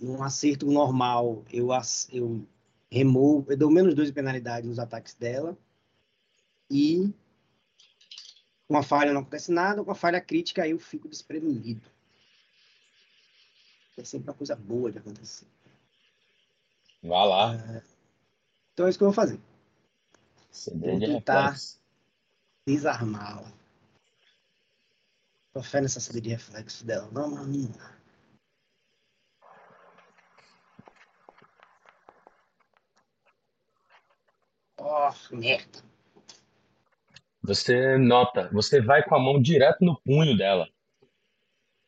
[0.00, 1.68] num acerto normal, eu,
[2.12, 2.46] eu
[2.90, 5.56] removo, eu dou menos dois de penalidade nos ataques dela.
[6.70, 7.12] E
[8.68, 11.88] com a falha não acontece nada, com a falha crítica eu fico desprevenido.
[13.96, 15.46] É sempre uma coisa boa de acontecer.
[17.02, 17.54] Vá lá.
[17.54, 17.82] É,
[18.72, 19.40] então é isso que eu vou fazer.
[20.50, 21.56] CD de tentar
[22.66, 23.50] desarmá-la.
[25.52, 27.08] Tô fé nessa CD de reflexo dela.
[27.10, 28.00] Vamos lá.
[34.78, 35.82] Oh, merda.
[37.42, 40.68] Você nota, você vai com a mão direto no punho dela.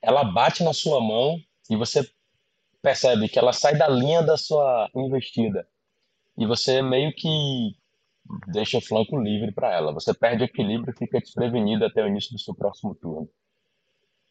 [0.01, 1.41] Ela bate na sua mão
[1.71, 2.11] e você
[2.83, 5.67] percebe que ela sai da linha da sua investida.
[6.37, 7.77] E você meio que
[8.49, 9.93] deixa o flanco livre para ela.
[9.93, 13.29] Você perde equilíbrio e fica desprevenido até o início do seu próximo turno.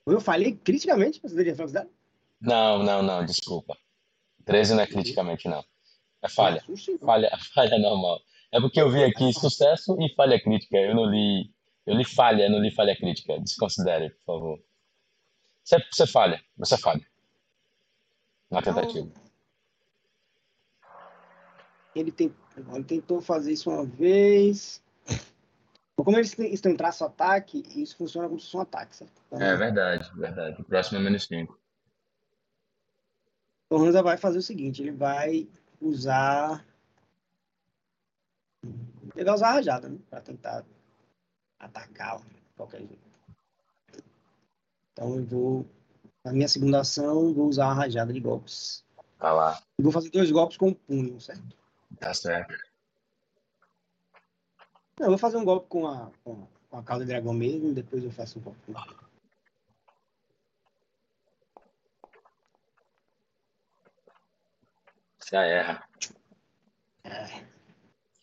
[0.06, 1.90] Eu falei criticamente para você flancos dela?
[2.40, 3.78] Não, não, não, desculpa.
[4.46, 5.64] 13 não é criticamente, não.
[6.22, 6.64] É falha.
[7.00, 8.20] Falha, falha normal.
[8.52, 10.78] É porque eu vi aqui sucesso e falha crítica.
[10.78, 11.52] Eu não li.
[11.86, 13.40] Eu li falha, não li falha crítica.
[13.40, 14.60] Desconsidere, por favor.
[15.64, 17.11] Você, você falha, você falha.
[18.52, 19.10] Na tentativa.
[21.96, 22.36] Ele, tem,
[22.74, 24.84] ele tentou fazer isso uma vez.
[25.96, 29.22] Como eles estão em traço ataque, isso funciona como se fosse um ataque, certo?
[29.28, 30.62] Então, é verdade, verdade.
[30.62, 31.58] O próximo é menos 5.
[33.70, 35.48] O Hansa vai fazer o seguinte: ele vai
[35.80, 36.66] usar.
[39.16, 40.00] Ele vai usar a rajada, né?
[40.10, 40.66] Pra tentar
[41.60, 43.12] atacar de qualquer jeito.
[44.92, 45.66] Então eu vou
[46.24, 48.86] na minha segunda ação, vou usar a rajada de golpes.
[49.18, 49.62] Tá lá.
[49.78, 51.56] E vou fazer dois golpes com o punho, certo?
[52.00, 52.56] Tá certo.
[55.00, 58.04] Não, eu vou fazer um golpe com a, com a cauda de dragão mesmo, depois
[58.04, 58.74] eu faço um golpe com
[65.20, 65.88] Você erra.
[67.04, 67.26] É.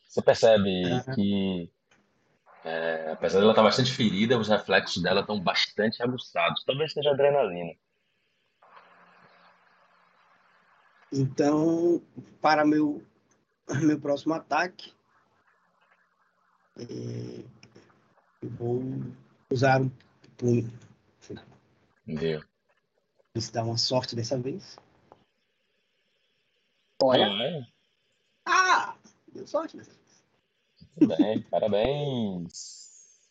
[0.06, 1.14] Você percebe uhum.
[1.14, 1.72] que,
[2.64, 6.64] é, apesar dela estar bastante ferida, os reflexos dela estão bastante aguçados.
[6.64, 7.72] Talvez seja adrenalina.
[11.12, 12.02] Então,
[12.40, 13.02] para meu,
[13.80, 14.92] meu próximo ataque,
[16.76, 17.44] é,
[18.42, 18.82] eu vou
[19.50, 19.90] usar um
[20.36, 20.70] punho.
[22.06, 22.42] Viu?
[23.36, 24.78] Se dá uma sorte dessa vez.
[27.02, 27.66] Olha.
[28.44, 28.96] Ah!
[29.32, 30.24] Deu sorte dessa vez.
[31.00, 33.30] Muito bem, parabéns.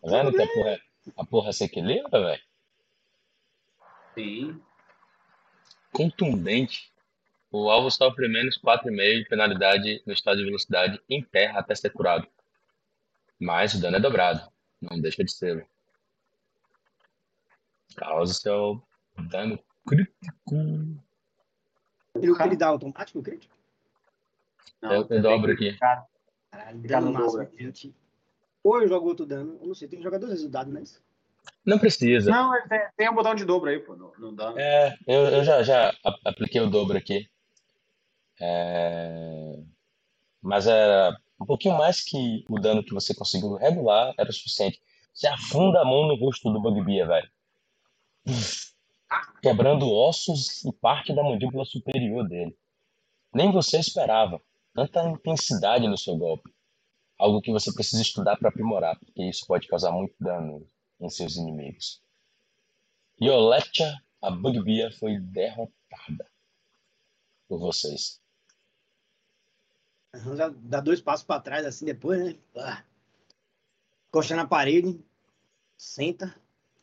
[0.00, 0.80] Tá vendo que a porra,
[1.16, 2.42] a porra se equilibra, velho?
[4.14, 4.65] Sim
[5.96, 6.92] contundente,
[7.50, 11.90] o alvo sofre menos 4,5 de penalidade no estado de velocidade em terra até ser
[11.90, 12.28] curado.
[13.40, 14.46] Mas o dano é dobrado,
[14.80, 15.66] não deixa de ser.
[17.96, 18.82] Causa seu
[19.30, 20.54] dano crítico.
[22.20, 23.56] E o que ele dá automático, crítico?
[24.82, 25.78] Não, eu, eu dobro aqui.
[26.50, 27.94] Caralho, dano máximo.
[28.62, 30.82] Ou eu jogo outro dano, eu não sei, tem que jogar dois resultados, não é
[30.82, 31.02] isso?
[31.64, 32.30] Não precisa.
[32.30, 33.96] Não, tem, tem um botão de dobro aí, pô.
[33.96, 34.54] Não, não dá.
[34.56, 35.92] É, eu, eu já, já
[36.24, 37.28] apliquei o dobro aqui.
[38.40, 39.58] É...
[40.40, 44.80] Mas era um pouquinho mais que o dano que você conseguiu regular era o suficiente.
[45.12, 47.30] Você afunda a mão no rosto do Bugbear, velho.
[49.42, 52.56] Quebrando ossos e parte da mandíbula superior dele.
[53.34, 54.40] Nem você esperava.
[54.74, 56.50] Tanta intensidade no seu golpe.
[57.18, 60.66] Algo que você precisa estudar para aprimorar, porque isso pode causar muito dano
[61.00, 62.02] em seus inimigos.
[63.20, 66.30] Yolecha, a Bugbear, foi derrotada.
[67.48, 68.20] por vocês.
[70.34, 72.38] Já dá dois passos para trás, assim, depois, né?
[72.56, 72.82] Ah.
[74.10, 74.98] Costa na parede,
[75.76, 76.34] senta,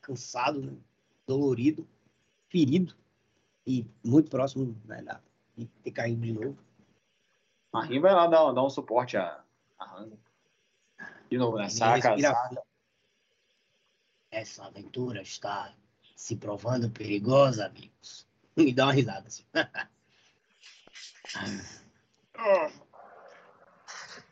[0.01, 0.77] cansado, né?
[1.25, 1.87] dolorido,
[2.47, 2.95] ferido
[3.65, 5.19] e muito próximo né, da,
[5.57, 6.57] de ter caído de novo.
[7.71, 9.43] Marim vai lá dar, dar um suporte a,
[9.79, 10.17] a Hansa.
[11.29, 11.69] De novo, né?
[11.69, 12.63] Saca, Respira saca.
[14.33, 15.71] Essa aventura está
[16.15, 18.27] se provando perigosa, amigos.
[18.55, 19.43] E dá uma risada assim.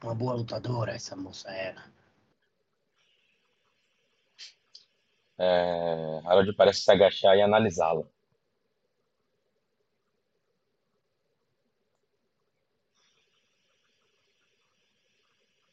[0.04, 1.84] Uma boa lutadora essa moça era.
[5.40, 8.04] É, Harold parece se agachar e analisá-la.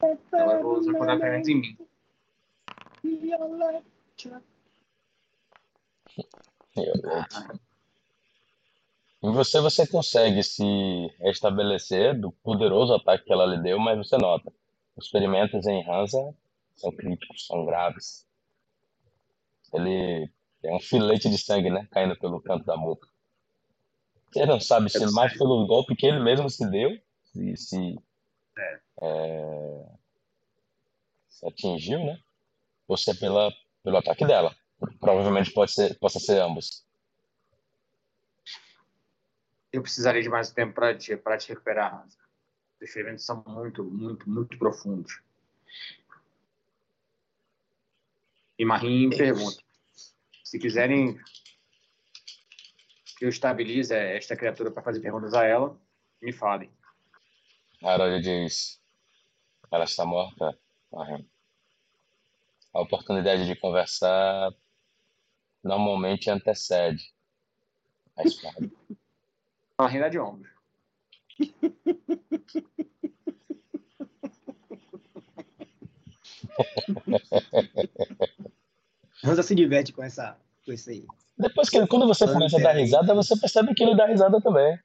[0.00, 1.76] Eu vou usar quando apenas em mim.
[6.76, 6.92] Eu-
[9.22, 10.62] Em você, você consegue se
[11.20, 14.52] restabelecer do poderoso ataque que ela lhe deu, mas você nota,
[14.96, 16.34] os ferimentos em Hansa
[16.76, 18.26] são críticos, são graves.
[19.72, 20.30] Ele
[20.60, 23.08] tem um filete de sangue, né, caindo pelo canto da boca.
[24.32, 26.90] Você não sabe se mais pelo golpe que ele mesmo se deu,
[27.24, 27.98] se, se,
[29.00, 29.86] é,
[31.28, 32.18] se atingiu, né,
[32.88, 33.52] ou se é pela,
[33.88, 34.54] pelo ataque dela.
[35.00, 36.84] Provavelmente pode ser, possa ser ambos.
[39.72, 42.18] Eu precisaria de mais tempo para te, pra te recuperar, Hansa.
[42.80, 45.20] Os ferimentos são muito, muito, muito profundos.
[48.58, 49.62] E Marim pergunta:
[50.44, 51.18] se quiserem
[53.16, 55.76] que eu estabilize esta criatura para fazer perguntas a ela,
[56.20, 56.70] me falem.
[57.82, 58.80] Harold diz:
[59.72, 60.56] Ela está morta,
[60.92, 61.28] Mahem.
[62.78, 64.54] A oportunidade de conversar
[65.64, 67.12] normalmente antecede
[68.16, 68.70] a espada.
[69.76, 70.52] Marim dá de ombros.
[79.24, 81.06] Hansa se diverte com essa com esse aí.
[81.36, 84.78] Depois que quando você começa a dar risada, você percebe que ele dá risada também.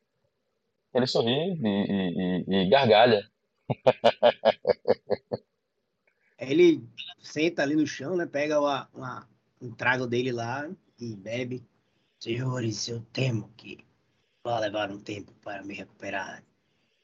[0.93, 3.27] Ele sorri e, e- e- gargalha.
[6.39, 6.87] Aí ele
[7.23, 8.25] senta ali no chão, né?
[8.27, 9.29] Pega uma, uma-
[9.61, 10.69] um trago dele lá
[10.99, 11.65] e bebe.
[12.19, 13.83] Senhores, eu temo que
[14.43, 16.43] vai levar um tempo para me recuperar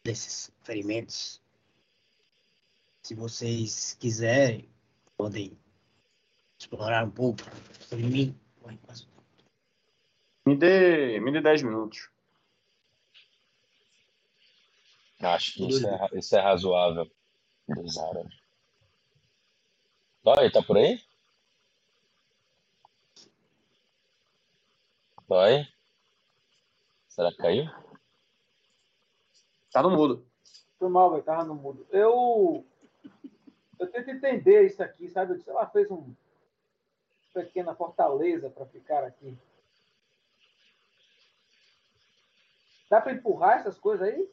[0.04, 1.42] desses ferimentos.
[3.04, 4.70] Se vocês quiserem,
[5.18, 5.58] podem
[6.60, 7.42] explorar um pouco
[7.80, 8.40] sobre mim.
[10.46, 12.10] Me dê, me dê 10 minutos.
[15.22, 17.10] Acho que isso é, isso é razoável.
[17.70, 18.42] Harold.
[20.24, 21.02] Toy, tá por aí?
[25.28, 25.68] Toy?
[27.08, 27.66] Será que caiu?
[29.72, 30.26] Tá no mudo.
[30.78, 31.88] Foi mal, velho, tava no mudo.
[31.92, 32.66] Eu.
[33.78, 35.34] Eu tento entender isso aqui, sabe?
[35.34, 36.14] Eu disse, ela fez um
[37.34, 39.38] pequena fortaleza para ficar aqui.
[42.90, 44.30] Dá para empurrar essas coisas aí?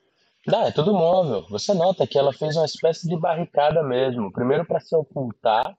[0.46, 1.44] Dá, é tudo móvel.
[1.50, 4.30] Você nota que ela fez uma espécie de barricada mesmo.
[4.30, 5.76] Primeiro para se ocultar,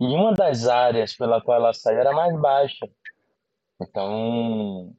[0.00, 2.88] e uma das áreas pela qual ela saiu era mais baixa.
[3.80, 4.94] Então,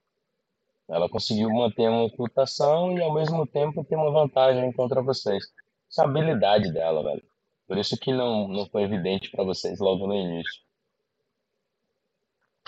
[0.87, 5.43] ela conseguiu manter uma ocultação e ao mesmo tempo ter uma vantagem contra vocês.
[5.89, 7.23] Isso é habilidade dela, velho.
[7.67, 10.61] Por isso que não, não foi evidente para vocês logo no início.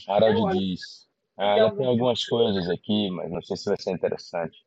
[0.08, 1.08] Harold diz:
[1.38, 4.58] Ah, ela tem algumas coisas aqui, mas não sei se vai ser interessante.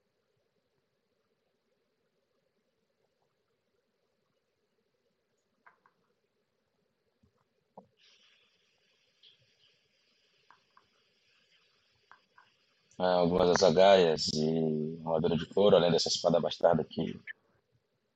[12.98, 17.20] Ah, algumas das agaias e armadura de couro, além dessa espada bastarda que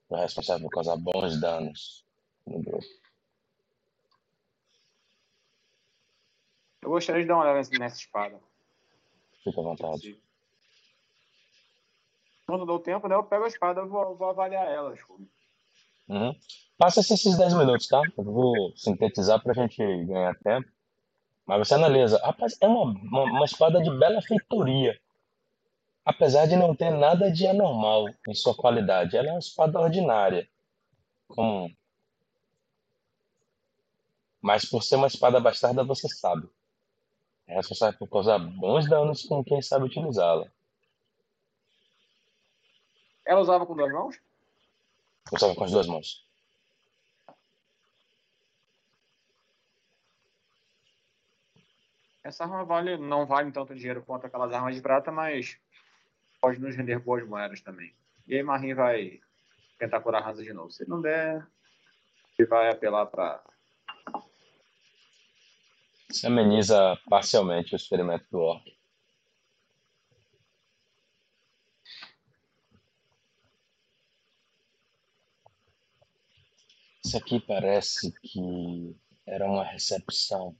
[0.08, 2.04] foi responsável por causar bons danos
[2.46, 2.86] no grupo.
[6.82, 8.38] Eu gostaria de dar uma olhada nessa- espada.
[9.42, 10.20] Fica à vontade.
[12.46, 14.96] Quando dou tempo, né, eu pego a espada e vou, vou avaliar ela.
[14.96, 15.28] Scooby.
[16.08, 16.34] Uhum.
[16.78, 18.00] Passa-se esses 10 minutos, tá?
[18.16, 20.68] Eu vou sintetizar pra gente ganhar tempo.
[21.48, 22.20] Mas você analisa.
[22.22, 25.00] Rapaz, é uma, uma, uma espada de bela feitoria.
[26.04, 29.16] Apesar de não ter nada de anormal em sua qualidade.
[29.16, 30.46] Ela é uma espada ordinária.
[31.26, 31.74] Comum.
[34.42, 36.46] Mas por ser uma espada bastarda, você sabe.
[37.46, 40.46] É responsável por causar bons danos com quem sabe utilizá-la.
[43.24, 44.20] Ela usava com duas mãos?
[45.32, 46.27] Usava com as duas mãos.
[52.22, 55.58] Essa arma vale, não vale tanto dinheiro quanto aquelas armas de prata, mas
[56.40, 57.94] pode nos render boas moedas também.
[58.26, 59.20] E aí Marim vai
[59.78, 60.70] tentar curar a Hansa de novo.
[60.70, 61.46] Se não der,
[62.38, 63.42] ele vai apelar para.
[66.10, 68.78] Você ameniza parcialmente o experimento do orc.
[77.04, 78.96] Isso aqui parece que
[79.26, 80.54] era uma recepção.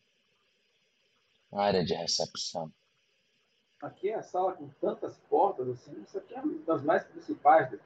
[1.53, 2.73] Área de recepção.
[3.81, 7.71] Aqui é a sala com tantas portas, assim, isso aqui é uma das mais principais
[7.71, 7.85] daqui.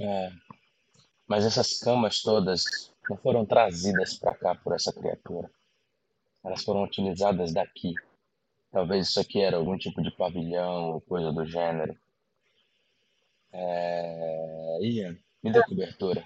[0.00, 0.30] É.
[1.26, 5.50] Mas essas camas todas não foram trazidas para cá por essa criatura.
[6.44, 7.94] Elas foram utilizadas daqui.
[8.70, 11.96] Talvez isso aqui era algum tipo de pavilhão ou coisa do gênero.
[13.52, 14.78] É...
[14.82, 16.24] Ian, me dê cobertura.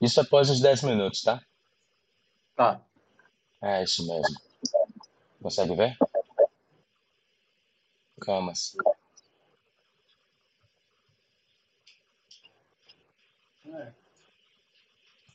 [0.00, 1.44] Isso após os 10 minutos, tá?
[2.56, 2.80] Tá.
[3.62, 4.40] É isso mesmo.
[5.42, 5.96] Consegue ver?
[8.20, 8.76] Camas.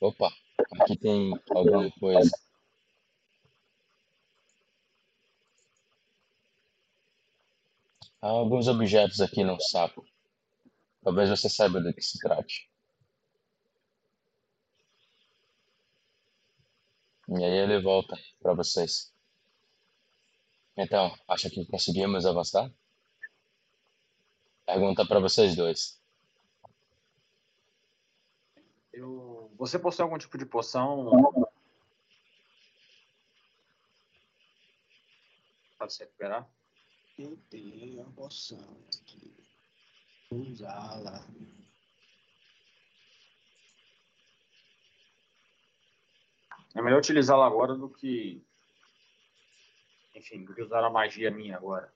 [0.01, 0.31] Opa,
[0.81, 2.31] aqui tem alguma coisa.
[8.21, 10.03] Há alguns objetos aqui no saco.
[11.03, 12.67] Talvez você saiba do que se trate.
[17.27, 19.13] E aí ele volta para vocês.
[20.77, 22.71] Então, acha que conseguimos avançar?
[24.65, 25.99] Pergunta para vocês dois.
[28.91, 29.51] Eu...
[29.57, 31.49] Você possui algum tipo de poção
[35.77, 36.47] para se recuperar?
[37.17, 39.33] Eu tenho uma poção aqui.
[40.29, 41.25] Vou usá-la.
[46.75, 48.43] É melhor utilizá-la agora do que.
[50.13, 51.91] Enfim, do que usar a magia minha agora.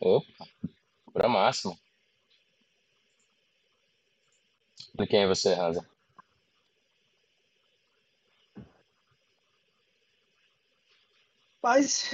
[0.00, 0.46] Opa,
[1.12, 1.76] cura máxima.
[4.94, 5.86] De quem é você, Hansa?
[11.62, 12.10] Mas.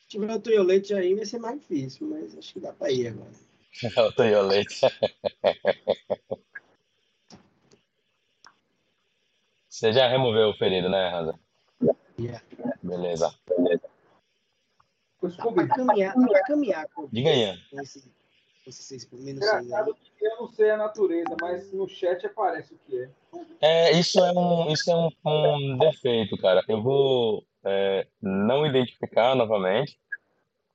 [0.00, 3.08] Se tiver o Toyolete aí, vai ser mais difícil, mas acho que dá pra ir
[3.08, 3.47] agora.
[4.08, 4.80] o Toyolete.
[9.68, 11.38] Você já removeu o ferido, né, Hansa?
[12.18, 12.42] Yeah.
[12.82, 13.32] Beleza.
[15.30, 16.14] Scooby, Pra caminhar,
[16.46, 18.10] caminhar com Diga aí, esse,
[18.66, 19.94] esse seis seis aí.
[20.16, 23.10] que eu não sei a natureza, mas no chat aparece o que é.
[23.60, 26.64] É, isso é um, isso é um, um defeito, cara.
[26.68, 29.96] Eu vou é, não identificar novamente.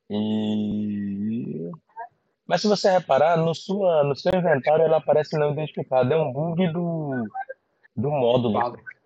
[0.10, 1.13] E...
[2.46, 6.14] Mas se você reparar, no, sua, no seu inventário ela aparece não identificada.
[6.14, 7.28] É um bug do,
[7.96, 8.60] do módulo.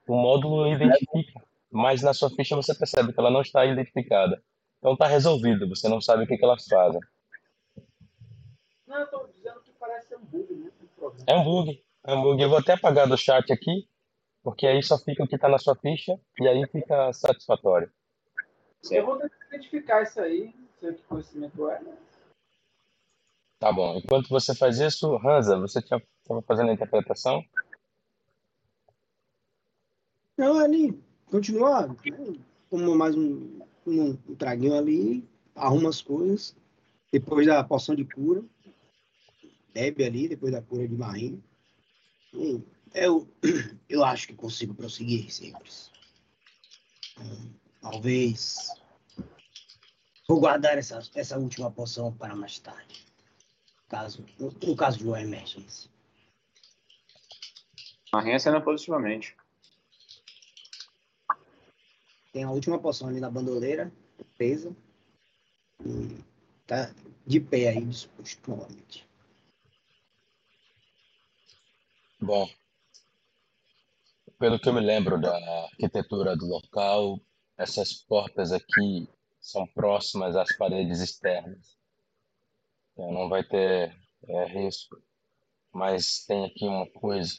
[0.07, 1.41] O módulo identifica,
[1.71, 4.41] mas na sua ficha você percebe que ela não está identificada.
[4.79, 7.01] Então está resolvido, você não sabe o que, que elas fazem.
[8.87, 10.71] Não, eu tô dizendo que parece ser um bug, né?
[11.27, 11.83] É um bug.
[12.05, 12.41] É um bug.
[12.41, 13.87] Eu vou até apagar do chat aqui,
[14.41, 17.91] porque aí só fica o que está na sua ficha e aí fica satisfatório.
[18.89, 21.97] Eu vou tentar identificar isso aí, não sei que conhecimento é, né?
[23.59, 23.97] Tá bom.
[23.97, 26.03] Enquanto você faz isso, Hansa, você estava
[26.45, 27.43] fazendo a interpretação?
[30.37, 31.95] Não, ali, continua.
[32.69, 36.55] Toma mais um, um, um traguinho ali, arruma as coisas.
[37.11, 38.43] Depois da poção de cura,
[39.73, 41.43] bebe ali, depois da cura de marinho.
[42.33, 42.61] E
[42.93, 43.27] eu,
[43.89, 45.91] eu acho que consigo prosseguir, senhores.
[47.19, 48.75] Hum, Talvez.
[50.27, 53.06] Vou guardar essa, essa última poção para mais tarde.
[53.87, 55.89] Caso, no, no caso de uma emergência.
[58.11, 59.35] Marinha cena positivamente.
[62.33, 63.91] Tem a última poção ali na bandoleira,
[64.37, 64.75] presa.
[65.85, 66.23] E
[66.65, 66.93] tá
[67.25, 69.07] de pé aí, disposto novamente.
[72.19, 72.49] Bom,
[74.39, 75.35] pelo que eu me lembro da
[75.65, 77.19] arquitetura do local,
[77.57, 79.07] essas portas aqui
[79.39, 81.76] são próximas às paredes externas.
[82.97, 83.95] Então, não vai ter
[84.27, 84.99] é, risco.
[85.71, 87.37] Mas tem aqui uma coisa.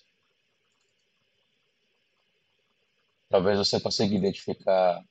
[3.28, 5.05] Talvez você consiga identificar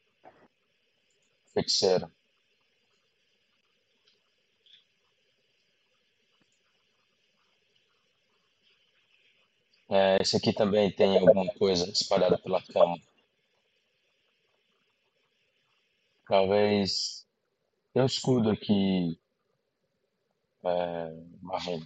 [1.54, 2.10] feiticeiro.
[9.90, 12.98] É, esse aqui também tem alguma coisa espalhada pela cama.
[16.26, 17.28] Talvez
[17.94, 19.20] tem um escudo aqui
[20.64, 21.82] é, marrom.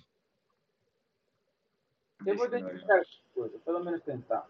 [2.26, 4.48] Eu vou identificar essa coisa, pelo menos tentar.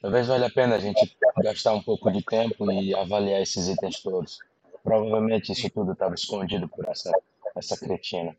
[0.00, 4.00] Talvez valha a pena a gente gastar um pouco de tempo e avaliar esses itens
[4.00, 4.38] todos.
[4.82, 7.12] Provavelmente isso tudo estava escondido por essa,
[7.54, 8.34] essa cretina.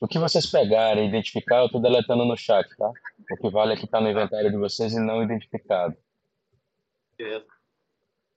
[0.00, 2.90] O que vocês pegarem e identificar, eu estou deletando no chat, tá?
[3.30, 5.96] O que vale é que está no inventário de vocês e não identificado.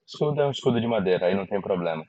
[0.06, 2.06] Escudo é um escudo de madeira, aí não tem problema.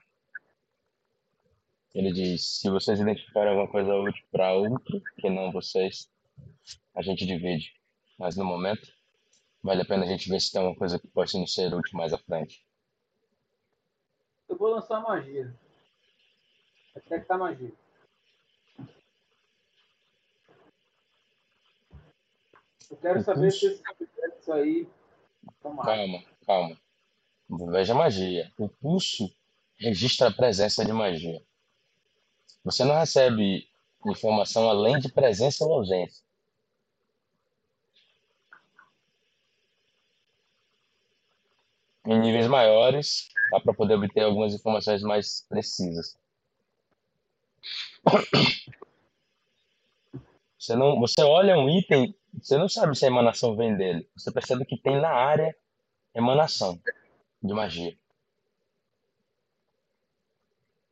[1.94, 6.10] Ele diz: se vocês identificarem alguma coisa útil para outro, que não vocês,
[6.94, 7.72] a gente divide.
[8.18, 8.92] Mas no momento,
[9.62, 11.96] vale a pena a gente ver se tem alguma coisa que pode nos ser útil
[11.96, 12.66] mais à frente.
[14.48, 15.54] Eu vou lançar magia.
[16.94, 17.72] Detectar magia.
[22.90, 24.88] Eu quero saber se esses objetos aí.
[25.62, 26.83] Calma, calma.
[27.48, 28.50] Veja magia.
[28.58, 29.30] O pulso
[29.78, 31.42] registra a presença de magia.
[32.64, 33.68] Você não recebe
[34.06, 36.24] informação além de presença ou ausência.
[42.06, 46.18] Em níveis maiores, dá para poder obter algumas informações mais precisas.
[50.58, 54.08] Você, não, você olha um item, você não sabe se a emanação vem dele.
[54.16, 55.54] Você percebe que tem na área
[56.14, 56.78] emanação
[57.44, 57.96] de magia.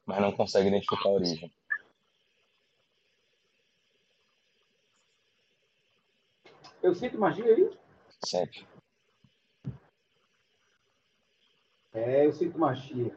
[0.05, 1.51] Mas não consegue identificar a origem.
[6.83, 7.79] Eu sinto magia aí?
[8.25, 8.69] Sente.
[11.95, 13.17] É, eu sinto magia.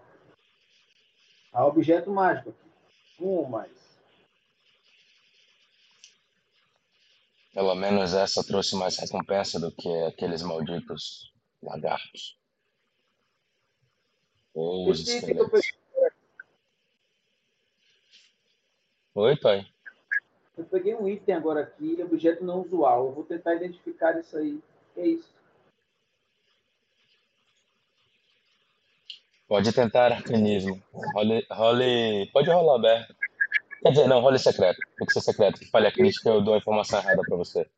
[1.51, 2.69] Há objeto mágico aqui.
[3.19, 3.99] Um ou mais.
[7.53, 11.33] Pelo menos essa trouxe mais recompensa do que aqueles malditos
[11.63, 12.37] lagartos.
[14.55, 15.73] Ou esqueletos.
[19.13, 19.67] Oi, pai.
[20.57, 23.07] Eu peguei um item agora aqui, objeto não usual.
[23.07, 24.61] Eu vou tentar identificar isso aí.
[24.93, 25.35] Que é isso?
[29.47, 30.81] Pode tentar arcanismo.
[30.91, 32.31] Role, role...
[32.31, 33.15] Pode rolar aberto.
[33.83, 34.79] Quer dizer, não, role secreto.
[34.97, 35.59] Tem que ser secreto.
[35.59, 37.69] Que falha crítica, eu dou a informação errada pra você.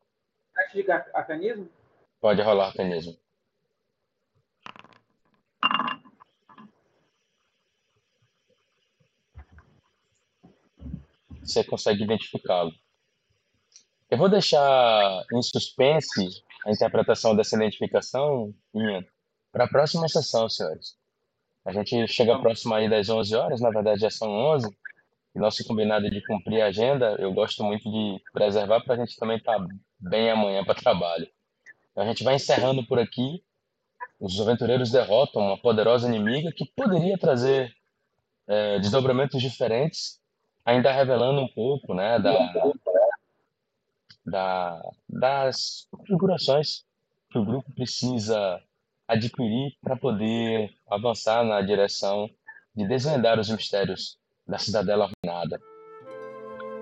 [1.12, 1.68] Arcanismo?
[2.20, 3.16] Pode rolar arcanismo.
[11.48, 12.72] Você consegue identificá-lo.
[14.10, 18.54] Eu vou deixar em suspense a interpretação dessa identificação
[19.52, 20.96] para a próxima sessão, senhores.
[21.64, 24.68] A gente chega próximo aí das 11 horas, na verdade já são 11
[25.38, 29.38] nosso combinado de cumprir a agenda, eu gosto muito de preservar para a gente também
[29.38, 29.66] estar tá
[29.98, 31.28] bem amanhã para trabalho.
[31.90, 33.42] Então, a gente vai encerrando por aqui.
[34.20, 37.72] Os aventureiros derrotam uma poderosa inimiga que poderia trazer
[38.46, 40.20] é, desdobramentos diferentes,
[40.68, 42.72] ainda revelando um pouco né, da,
[44.26, 46.84] da, das configurações
[47.30, 48.60] que o grupo precisa
[49.06, 52.28] adquirir para poder avançar na direção
[52.76, 55.58] de desvendar os mistérios da cidadela arruinada.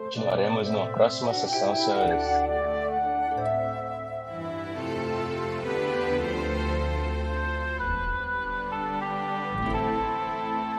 [0.02, 2.24] Continuaremos numa próxima sessão, senhores.